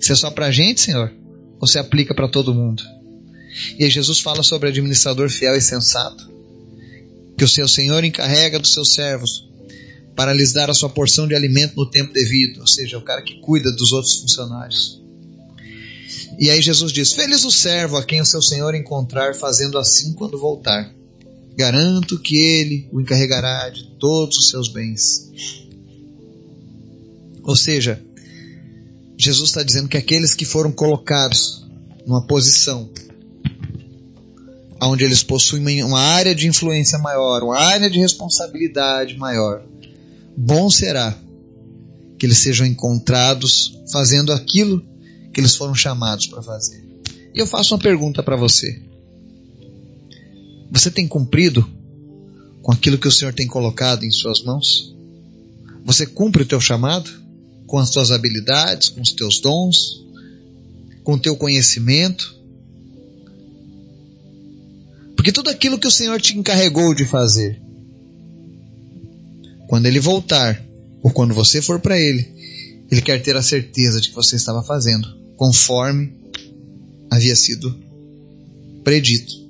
se 0.00 0.12
é 0.12 0.14
só 0.14 0.30
para 0.30 0.46
a 0.46 0.50
gente, 0.50 0.80
Senhor? 0.80 1.12
Ou 1.60 1.68
se 1.68 1.78
aplica 1.78 2.14
para 2.14 2.28
todo 2.28 2.54
mundo? 2.54 2.82
E 3.78 3.84
aí 3.84 3.90
Jesus 3.90 4.20
fala 4.20 4.42
sobre 4.42 4.68
administrador 4.68 5.28
fiel 5.28 5.54
e 5.54 5.60
sensato, 5.60 6.28
que 7.36 7.44
o 7.44 7.48
seu 7.48 7.68
Senhor 7.68 8.02
encarrega 8.02 8.58
dos 8.58 8.72
seus 8.72 8.94
servos 8.94 9.48
para 10.16 10.32
lhes 10.32 10.52
dar 10.52 10.70
a 10.70 10.74
sua 10.74 10.88
porção 10.88 11.26
de 11.26 11.34
alimento 11.34 11.76
no 11.76 11.88
tempo 11.88 12.12
devido, 12.12 12.60
ou 12.60 12.66
seja, 12.66 12.98
o 12.98 13.02
cara 13.02 13.22
que 13.22 13.40
cuida 13.40 13.70
dos 13.72 13.92
outros 13.92 14.14
funcionários. 14.16 15.00
E 16.38 16.50
aí 16.50 16.60
Jesus 16.60 16.92
diz: 16.92 17.12
Feliz 17.12 17.44
o 17.44 17.50
servo 17.50 17.96
a 17.96 18.04
quem 18.04 18.20
o 18.20 18.26
seu 18.26 18.42
Senhor 18.42 18.74
encontrar 18.74 19.34
fazendo 19.34 19.78
assim 19.78 20.12
quando 20.12 20.38
voltar. 20.38 20.92
Garanto 21.56 22.18
que 22.18 22.36
ele 22.36 22.88
o 22.90 23.00
encarregará 23.00 23.68
de 23.68 23.84
todos 23.98 24.38
os 24.38 24.48
seus 24.48 24.68
bens. 24.68 25.30
Ou 27.42 27.56
seja, 27.56 28.00
Jesus 29.18 29.50
está 29.50 29.62
dizendo 29.62 29.88
que 29.88 29.96
aqueles 29.96 30.34
que 30.34 30.44
foram 30.44 30.72
colocados 30.72 31.64
numa 32.06 32.26
posição 32.26 32.90
onde 34.80 35.04
eles 35.04 35.22
possuem 35.22 35.84
uma 35.84 36.00
área 36.00 36.34
de 36.34 36.48
influência 36.48 36.98
maior, 36.98 37.42
uma 37.42 37.58
área 37.58 37.88
de 37.88 38.00
responsabilidade 38.00 39.16
maior, 39.16 39.62
bom 40.36 40.68
será 40.68 41.16
que 42.18 42.26
eles 42.26 42.38
sejam 42.38 42.66
encontrados 42.66 43.80
fazendo 43.92 44.32
aquilo 44.32 44.84
que 45.32 45.40
eles 45.40 45.56
foram 45.56 45.74
chamados 45.74 46.26
para 46.26 46.42
fazer. 46.42 46.84
E 47.34 47.38
eu 47.38 47.46
faço 47.46 47.74
uma 47.74 47.80
pergunta 47.80 48.22
para 48.22 48.36
você. 48.36 48.80
Você 50.70 50.90
tem 50.90 51.08
cumprido 51.08 51.68
com 52.60 52.72
aquilo 52.72 52.98
que 52.98 53.08
o 53.08 53.12
Senhor 53.12 53.32
tem 53.32 53.46
colocado 53.46 54.04
em 54.04 54.10
suas 54.10 54.42
mãos? 54.42 54.94
Você 55.84 56.06
cumpre 56.06 56.42
o 56.42 56.46
teu 56.46 56.60
chamado 56.60 57.10
com 57.66 57.78
as 57.78 57.90
tuas 57.90 58.10
habilidades, 58.10 58.90
com 58.90 59.00
os 59.00 59.12
teus 59.12 59.40
dons, 59.40 60.04
com 61.02 61.14
o 61.14 61.18
teu 61.18 61.36
conhecimento? 61.36 62.36
Porque 65.16 65.32
tudo 65.32 65.50
aquilo 65.50 65.78
que 65.78 65.86
o 65.86 65.90
Senhor 65.90 66.20
te 66.20 66.36
encarregou 66.36 66.94
de 66.94 67.04
fazer, 67.04 67.60
quando 69.68 69.86
ele 69.86 70.00
voltar, 70.00 70.62
ou 71.02 71.10
quando 71.10 71.34
você 71.34 71.62
for 71.62 71.80
para 71.80 71.98
ele, 71.98 72.28
ele 72.90 73.00
quer 73.00 73.22
ter 73.22 73.36
a 73.36 73.42
certeza 73.42 74.00
de 74.00 74.10
que 74.10 74.14
você 74.14 74.36
estava 74.36 74.62
fazendo 74.62 75.21
conforme 75.36 76.14
havia 77.10 77.36
sido 77.36 77.78
predito. 78.84 79.42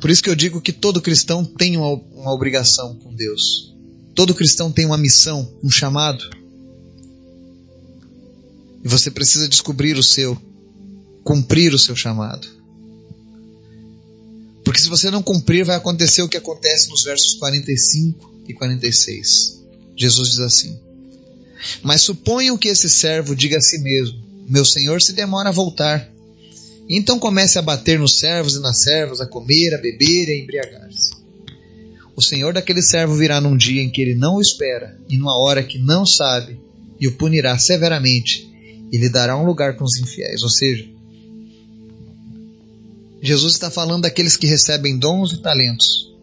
Por 0.00 0.10
isso 0.10 0.22
que 0.22 0.30
eu 0.30 0.36
digo 0.36 0.60
que 0.60 0.72
todo 0.72 1.02
cristão 1.02 1.44
tem 1.44 1.76
uma, 1.76 1.88
uma 1.88 2.32
obrigação 2.32 2.94
com 2.96 3.14
Deus. 3.14 3.74
Todo 4.14 4.34
cristão 4.34 4.70
tem 4.70 4.86
uma 4.86 4.98
missão, 4.98 5.52
um 5.62 5.70
chamado. 5.70 6.24
E 8.84 8.88
você 8.88 9.10
precisa 9.10 9.48
descobrir 9.48 9.96
o 9.96 10.02
seu, 10.02 10.40
cumprir 11.24 11.74
o 11.74 11.78
seu 11.78 11.96
chamado. 11.96 12.46
Porque 14.64 14.80
se 14.80 14.88
você 14.88 15.10
não 15.10 15.22
cumprir, 15.22 15.64
vai 15.64 15.76
acontecer 15.76 16.22
o 16.22 16.28
que 16.28 16.36
acontece 16.36 16.88
nos 16.88 17.02
versos 17.02 17.34
45 17.36 18.44
e 18.48 18.54
46. 18.54 19.64
Jesus 19.96 20.30
diz 20.30 20.38
assim: 20.40 20.78
Mas 21.82 22.02
suponham 22.02 22.56
que 22.56 22.68
esse 22.68 22.88
servo 22.88 23.34
diga 23.34 23.58
a 23.58 23.60
si 23.60 23.78
mesmo: 23.78 24.18
Meu 24.48 24.64
senhor 24.64 25.00
se 25.02 25.12
demora 25.12 25.48
a 25.48 25.52
voltar. 25.52 26.10
Então 26.88 27.18
comece 27.18 27.58
a 27.58 27.62
bater 27.62 27.98
nos 27.98 28.18
servos 28.18 28.54
e 28.54 28.60
nas 28.60 28.82
servas, 28.82 29.20
a 29.20 29.26
comer, 29.26 29.74
a 29.74 29.78
beber 29.78 30.28
e 30.28 30.32
a 30.32 30.38
embriagar-se. 30.38 31.16
O 32.14 32.22
senhor 32.22 32.54
daquele 32.54 32.80
servo 32.80 33.14
virá 33.14 33.40
num 33.40 33.56
dia 33.56 33.82
em 33.82 33.90
que 33.90 34.00
ele 34.00 34.14
não 34.14 34.36
o 34.36 34.40
espera 34.40 34.98
e 35.08 35.18
numa 35.18 35.36
hora 35.38 35.62
que 35.62 35.78
não 35.78 36.06
sabe, 36.06 36.58
e 36.98 37.06
o 37.06 37.12
punirá 37.12 37.58
severamente 37.58 38.48
e 38.90 38.96
lhe 38.96 39.08
dará 39.08 39.36
um 39.36 39.44
lugar 39.44 39.76
com 39.76 39.84
os 39.84 39.96
infiéis. 39.96 40.42
Ou 40.42 40.48
seja, 40.48 40.88
Jesus 43.20 43.54
está 43.54 43.70
falando 43.70 44.02
daqueles 44.02 44.36
que 44.36 44.46
recebem 44.46 44.96
dons 44.98 45.32
e 45.32 45.38
talentos, 45.38 46.14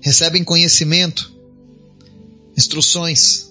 recebem 0.00 0.42
conhecimento, 0.42 1.32
instruções, 2.56 3.49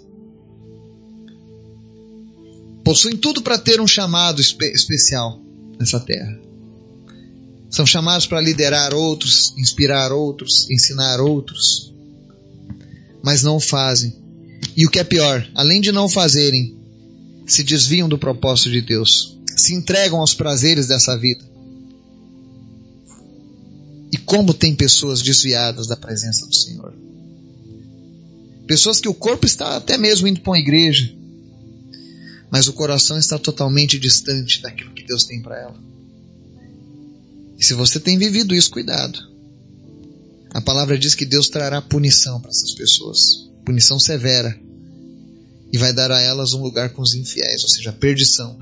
possuem 2.90 3.16
tudo 3.16 3.44
para 3.44 3.56
ter 3.56 3.80
um 3.80 3.86
chamado 3.86 4.42
espe 4.42 4.66
especial 4.72 5.40
nessa 5.80 6.00
terra. 6.00 6.40
São 7.70 7.86
chamados 7.86 8.26
para 8.26 8.42
liderar 8.42 8.96
outros, 8.96 9.54
inspirar 9.56 10.12
outros, 10.12 10.68
ensinar 10.72 11.22
outros, 11.22 11.94
mas 13.24 13.44
não 13.44 13.60
fazem. 13.60 14.16
E 14.76 14.88
o 14.88 14.90
que 14.90 14.98
é 14.98 15.04
pior, 15.04 15.48
além 15.54 15.80
de 15.82 15.92
não 15.92 16.10
fazerem, 16.10 16.80
se 17.46 17.62
desviam 17.62 18.10
do 18.10 18.18
propósito 18.18 18.72
de 18.72 18.82
Deus, 18.82 19.38
se 19.56 19.76
entregam 19.76 20.20
aos 20.20 20.34
prazeres 20.34 20.88
dessa 20.88 21.16
vida 21.16 21.48
e 24.12 24.18
como 24.18 24.52
tem 24.52 24.74
pessoas 24.74 25.22
desviadas 25.22 25.86
da 25.86 25.96
presença 25.96 26.44
do 26.48 26.56
Senhor. 26.56 26.92
Pessoas 28.66 29.00
que 29.00 29.08
o 29.08 29.14
corpo 29.14 29.46
está 29.46 29.78
até 29.78 29.96
mesmo 29.96 30.28
indo 30.28 30.42
para 30.42 30.54
uma 30.54 30.60
igreja, 30.60 31.19
mas 32.52 32.68
o 32.68 32.74
coração 32.74 33.18
está 33.18 33.38
totalmente 33.38 34.00
distante 34.00 34.62
daquilo 34.62 34.94
que 34.94 35.06
Deus 35.06 35.26
tem 35.26 35.42
para 35.42 35.60
ela. 35.60 35.80
E 37.58 37.64
se 37.64 37.74
você 37.74 38.00
tem 38.00 38.18
vivido 38.18 38.56
isso, 38.56 38.72
cuidado. 38.72 39.20
A 40.52 40.62
palavra 40.62 40.98
diz 40.98 41.14
que 41.14 41.26
Deus 41.26 41.50
trará 41.50 41.82
punição 41.82 42.42
para 42.42 42.50
essas 42.50 42.74
pessoas, 42.74 43.50
punição 43.66 44.00
severa, 44.00 44.60
e 45.72 45.78
vai 45.78 45.94
dar 45.94 46.12
a 46.12 46.20
elas 46.20 46.54
um 46.54 46.62
lugar 46.62 46.90
com 46.90 47.02
os 47.02 47.14
infiéis, 47.14 47.62
ou 47.62 47.70
seja, 47.70 47.94
perdição. 47.94 48.58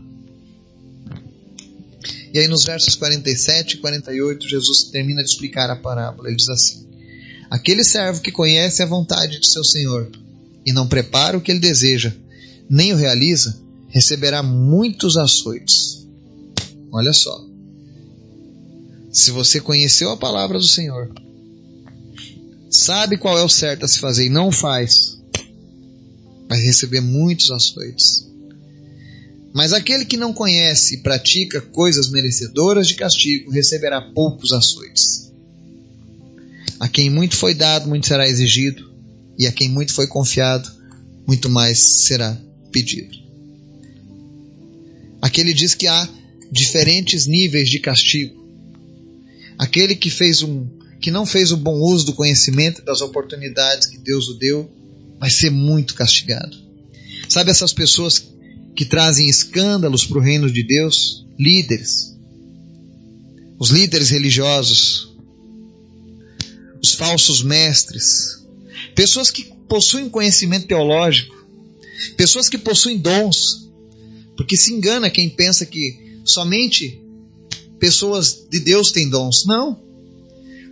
E 2.34 2.40
aí 2.40 2.48
nos 2.48 2.66
versos 2.66 2.96
47 2.96 3.76
e 3.76 3.78
48, 3.78 4.50
Jesus 4.50 4.84
termina 4.92 5.24
de 5.24 5.30
explicar 5.30 5.70
a 5.70 5.76
parábola. 5.78 6.28
Ele 6.28 6.36
diz 6.36 6.50
assim: 6.50 6.86
Aquele 7.50 7.84
servo 7.84 8.22
que 8.22 8.32
conhece 8.32 8.84
a 8.84 8.86
vontade 8.86 9.40
de 9.40 9.48
seu 9.50 9.64
Senhor 9.64 10.12
e 10.66 10.74
não 10.74 10.88
prepara 10.88 11.38
o 11.38 11.42
que 11.42 11.50
ele 11.50 11.60
deseja, 11.60 12.14
nem 12.70 12.94
o 12.94 12.98
realiza, 12.98 13.58
receberá 13.90 14.44
muitos 14.44 15.18
açoites. 15.18 16.08
Olha 16.92 17.14
só. 17.14 17.46
Se 19.12 19.32
você 19.32 19.60
conheceu 19.60 20.12
a 20.12 20.18
palavra 20.18 20.60
do 20.60 20.68
Senhor, 20.68 21.12
sabe 22.70 23.18
qual 23.18 23.38
é 23.38 23.44
o 23.44 23.50
certo 23.50 23.86
a 23.86 23.88
se 23.88 24.00
fazer 24.00 24.26
e 24.26 24.30
não 24.30 24.52
faz, 24.52 25.18
vai 26.48 26.60
receber 26.60 27.02
muitos 27.02 27.50
açoites. 27.52 28.28
Mas 29.54 29.74
aquele 29.74 30.06
que 30.06 30.18
não 30.18 30.34
conhece 30.34 30.96
e 30.96 30.98
pratica 31.00 31.62
coisas 31.62 32.10
merecedoras 32.10 32.88
de 32.88 32.96
castigo 32.96 33.52
receberá 33.52 34.02
poucos 34.02 34.52
açoites. 34.52 35.32
A 36.80 36.88
quem 36.88 37.10
muito 37.10 37.36
foi 37.36 37.56
dado, 37.56 37.90
muito 37.90 38.06
será 38.06 38.28
exigido, 38.28 38.88
e 39.38 39.48
a 39.48 39.52
quem 39.52 39.70
muito 39.70 39.94
foi 39.94 40.06
confiado, 40.06 40.70
muito 41.28 41.50
mais 41.50 41.80
será 42.06 42.38
pedido. 42.72 43.27
Aquele 45.22 45.54
diz 45.54 45.74
que 45.74 45.88
há 45.88 46.08
diferentes 46.52 47.28
níveis 47.28 47.70
de 47.70 47.80
castigo. 47.80 48.46
Aquele 49.58 49.96
que 49.96 50.10
fez 50.10 50.42
um 50.42 50.68
que 51.00 51.12
não 51.12 51.26
fez 51.26 51.52
o 51.52 51.58
bom 51.58 51.80
uso 51.80 52.08
do 52.08 52.14
conhecimento 52.14 52.82
das 52.84 53.02
oportunidades 53.02 53.86
que 53.86 54.00
Deus 54.00 54.28
o 54.30 54.34
deu, 54.34 54.70
vai 55.20 55.30
ser 55.30 55.52
muito 55.52 55.94
castigado. 55.94 56.58
Sabe 57.30 57.52
essas 57.52 57.72
pessoas 57.72 58.32
que 58.76 58.86
trazem 58.86 59.28
escândalos 59.28 60.06
para 60.06 60.18
o 60.18 60.22
reino 60.22 60.52
de 60.52 60.64
Deus, 60.64 61.26
líderes, 61.38 62.16
os 63.60 63.70
líderes 63.70 64.10
religiosos, 64.10 65.16
os 66.82 66.94
falsos 66.94 67.42
mestres, 67.42 68.44
pessoas 68.96 69.32
que 69.32 69.52
possuem 69.68 70.10
conhecimento 70.10 70.68
teológico, 70.68 71.36
pessoas 72.16 72.48
que 72.48 72.58
possuem 72.58 72.98
dons, 72.98 73.67
porque 74.38 74.56
se 74.56 74.72
engana 74.72 75.10
quem 75.10 75.28
pensa 75.28 75.66
que 75.66 76.22
somente 76.24 77.02
pessoas 77.80 78.46
de 78.50 78.60
Deus 78.60 78.92
têm 78.92 79.10
dons. 79.10 79.46
Não. 79.46 79.82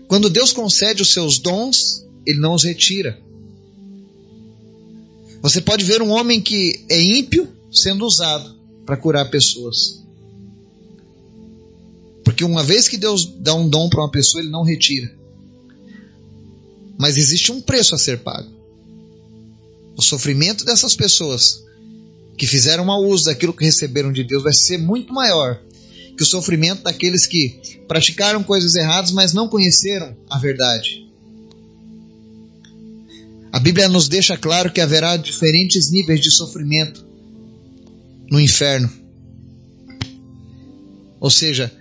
Quando 0.08 0.30
Deus 0.30 0.54
concede 0.54 1.01
os 1.01 1.12
seus 1.12 1.39
dons, 1.39 2.06
Ele 2.25 2.39
não 2.39 2.54
os 2.54 2.63
retira. 2.63 3.19
Você 5.41 5.60
pode 5.60 5.84
ver 5.84 6.01
um 6.01 6.12
homem 6.12 6.39
que 6.39 6.86
é 6.89 7.01
ímpio, 7.01 7.49
sendo 7.71 8.06
usado 8.06 8.56
para 8.86 8.97
curar 8.97 9.30
pessoas. 9.32 10.04
Porque 12.23 12.43
uma 12.43 12.63
vez 12.63 12.88
que 12.88 12.97
Deus 12.97 13.25
dá 13.25 13.54
um 13.54 13.67
dom 13.67 13.89
para 13.89 14.01
uma 14.01 14.12
pessoa, 14.12 14.41
ele 14.41 14.51
não 14.51 14.63
retira. 14.63 15.12
Mas 16.97 17.17
existe 17.17 17.51
um 17.51 17.62
preço 17.62 17.95
a 17.95 17.97
ser 17.97 18.19
pago. 18.19 18.49
O 19.97 20.01
sofrimento 20.01 20.65
dessas 20.65 20.95
pessoas 20.95 21.63
que 22.38 22.48
fizeram 22.48 22.86
mau 22.86 23.04
uso 23.04 23.26
daquilo 23.26 23.54
que 23.54 23.65
receberam 23.65 24.12
de 24.12 24.24
Deus 24.24 24.43
vai 24.43 24.54
ser 24.54 24.78
muito 24.78 25.13
maior 25.13 25.60
que 26.15 26.24
o 26.24 26.26
sofrimento 26.26 26.84
daqueles 26.84 27.26
que 27.26 27.80
praticaram 27.88 28.41
coisas 28.41 28.76
erradas, 28.76 29.12
mas 29.12 29.34
não 29.34 29.50
conheceram 29.50 30.15
a 30.30 30.38
verdade. 30.38 31.06
A 33.52 33.60
Bíblia 33.60 33.88
nos 33.88 34.08
deixa 34.08 34.38
claro 34.38 34.71
que 34.71 34.82
haverá 34.82 35.17
diferentes 35.17 35.91
níveis 35.91 36.19
de 36.19 36.32
sofrimento 36.32 37.06
no 38.30 38.39
inferno. 38.39 38.91
Ou 41.19 41.30
seja, 41.30 41.71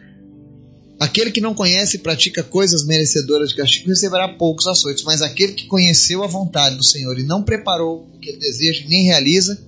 aquele 0.99 1.31
que 1.31 1.41
não 1.41 1.55
conhece 1.55 1.97
e 1.97 2.01
pratica 2.01 2.43
coisas 2.43 2.85
merecedoras 2.85 3.51
de 3.51 3.57
castigo 3.57 3.89
receberá 3.89 4.29
poucos 4.29 4.67
açoites, 4.67 5.05
mas 5.05 5.23
aquele 5.23 5.53
que 5.53 5.67
conheceu 5.67 6.23
a 6.23 6.27
vontade 6.27 6.77
do 6.77 6.85
Senhor 6.85 7.19
e 7.19 7.23
não 7.23 7.43
preparou 7.43 8.09
o 8.15 8.19
que 8.19 8.31
ele 8.31 8.39
deseja 8.39 8.85
nem 8.89 9.05
realiza, 9.05 9.61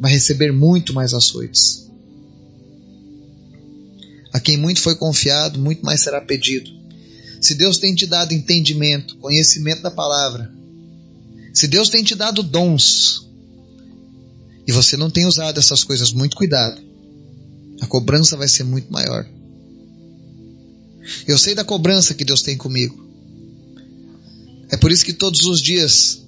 vai 0.00 0.12
receber 0.12 0.52
muito 0.52 0.92
mais 0.92 1.14
açoites. 1.14 1.88
A 4.32 4.40
quem 4.40 4.56
muito 4.56 4.80
foi 4.80 4.96
confiado, 4.96 5.60
muito 5.60 5.84
mais 5.84 6.00
será 6.00 6.20
pedido. 6.20 6.70
Se 7.40 7.54
Deus 7.54 7.78
tem 7.78 7.94
te 7.94 8.06
dado 8.06 8.32
entendimento, 8.32 9.16
conhecimento 9.18 9.82
da 9.82 9.90
palavra, 9.90 10.52
se 11.52 11.68
Deus 11.68 11.88
tem 11.88 12.02
te 12.02 12.16
dado 12.16 12.42
dons, 12.42 13.24
e 14.66 14.72
você 14.72 14.96
não 14.96 15.10
tem 15.10 15.26
usado 15.26 15.58
essas 15.58 15.84
coisas, 15.84 16.12
muito 16.12 16.36
cuidado. 16.36 16.82
A 17.80 17.86
cobrança 17.86 18.36
vai 18.36 18.48
ser 18.48 18.64
muito 18.64 18.90
maior. 18.90 19.28
Eu 21.26 21.38
sei 21.38 21.54
da 21.54 21.64
cobrança 21.64 22.14
que 22.14 22.24
Deus 22.24 22.42
tem 22.42 22.56
comigo. 22.56 23.04
É 24.70 24.76
por 24.76 24.90
isso 24.90 25.04
que 25.04 25.12
todos 25.12 25.44
os 25.44 25.60
dias 25.60 26.22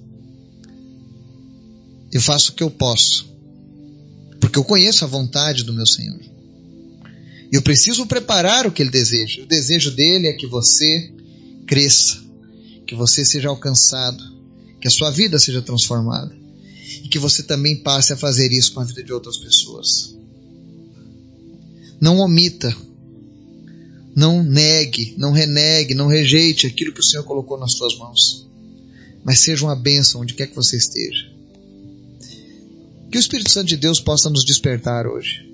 eu 2.11 2.21
faço 2.21 2.51
o 2.51 2.55
que 2.55 2.63
eu 2.63 2.69
posso. 2.69 3.27
Porque 4.39 4.57
eu 4.57 4.63
conheço 4.63 5.03
a 5.03 5.07
vontade 5.07 5.63
do 5.63 5.73
meu 5.73 5.85
Senhor. 5.85 6.19
E 7.51 7.55
eu 7.55 7.61
preciso 7.61 8.05
preparar 8.05 8.67
o 8.67 8.71
que 8.71 8.81
ele 8.81 8.89
deseja. 8.89 9.43
O 9.43 9.47
desejo 9.47 9.91
dele 9.91 10.27
é 10.27 10.33
que 10.33 10.47
você 10.47 11.11
cresça, 11.65 12.23
que 12.85 12.95
você 12.95 13.25
seja 13.25 13.49
alcançado, 13.49 14.23
que 14.79 14.87
a 14.87 14.91
sua 14.91 15.11
vida 15.11 15.39
seja 15.39 15.61
transformada 15.61 16.35
e 17.03 17.09
que 17.09 17.19
você 17.19 17.43
também 17.43 17.75
passe 17.75 18.13
a 18.13 18.17
fazer 18.17 18.51
isso 18.51 18.73
com 18.73 18.79
a 18.79 18.83
vida 18.83 19.03
de 19.03 19.13
outras 19.13 19.37
pessoas. 19.37 20.15
Não 21.99 22.19
omita, 22.19 22.75
não 24.17 24.41
negue, 24.41 25.13
não 25.15 25.31
renegue, 25.31 25.93
não 25.93 26.07
rejeite 26.07 26.65
aquilo 26.65 26.91
que 26.91 27.01
o 27.01 27.05
Senhor 27.05 27.23
colocou 27.23 27.59
nas 27.59 27.73
suas 27.73 27.95
mãos, 27.99 28.47
mas 29.23 29.41
seja 29.41 29.63
uma 29.63 29.75
bênção 29.75 30.21
onde 30.21 30.33
quer 30.33 30.47
que 30.47 30.55
você 30.55 30.75
esteja. 30.75 31.31
Que 33.11 33.17
o 33.17 33.19
Espírito 33.19 33.51
Santo 33.51 33.67
de 33.67 33.77
Deus 33.77 34.01
possa 34.01 34.27
nos 34.27 34.43
despertar 34.43 35.05
hoje 35.05 35.47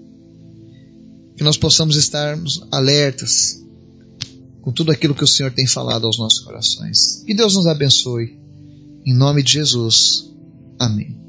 que 1.36 1.44
nós 1.44 1.58
possamos 1.58 1.96
estarmos 1.96 2.64
alertas 2.72 3.62
com 4.62 4.72
tudo 4.72 4.92
aquilo 4.92 5.16
que 5.16 5.24
o 5.24 5.28
Senhor 5.28 5.52
tem 5.52 5.68
falado 5.68 6.06
aos 6.06 6.18
nossos 6.18 6.40
corações. 6.40 7.24
Que 7.26 7.34
Deus 7.34 7.56
nos 7.56 7.68
abençoe. 7.68 8.40
Em 9.06 9.14
nome 9.14 9.44
de 9.44 9.54
Jesus. 9.54 10.32
Amém. 10.80 11.23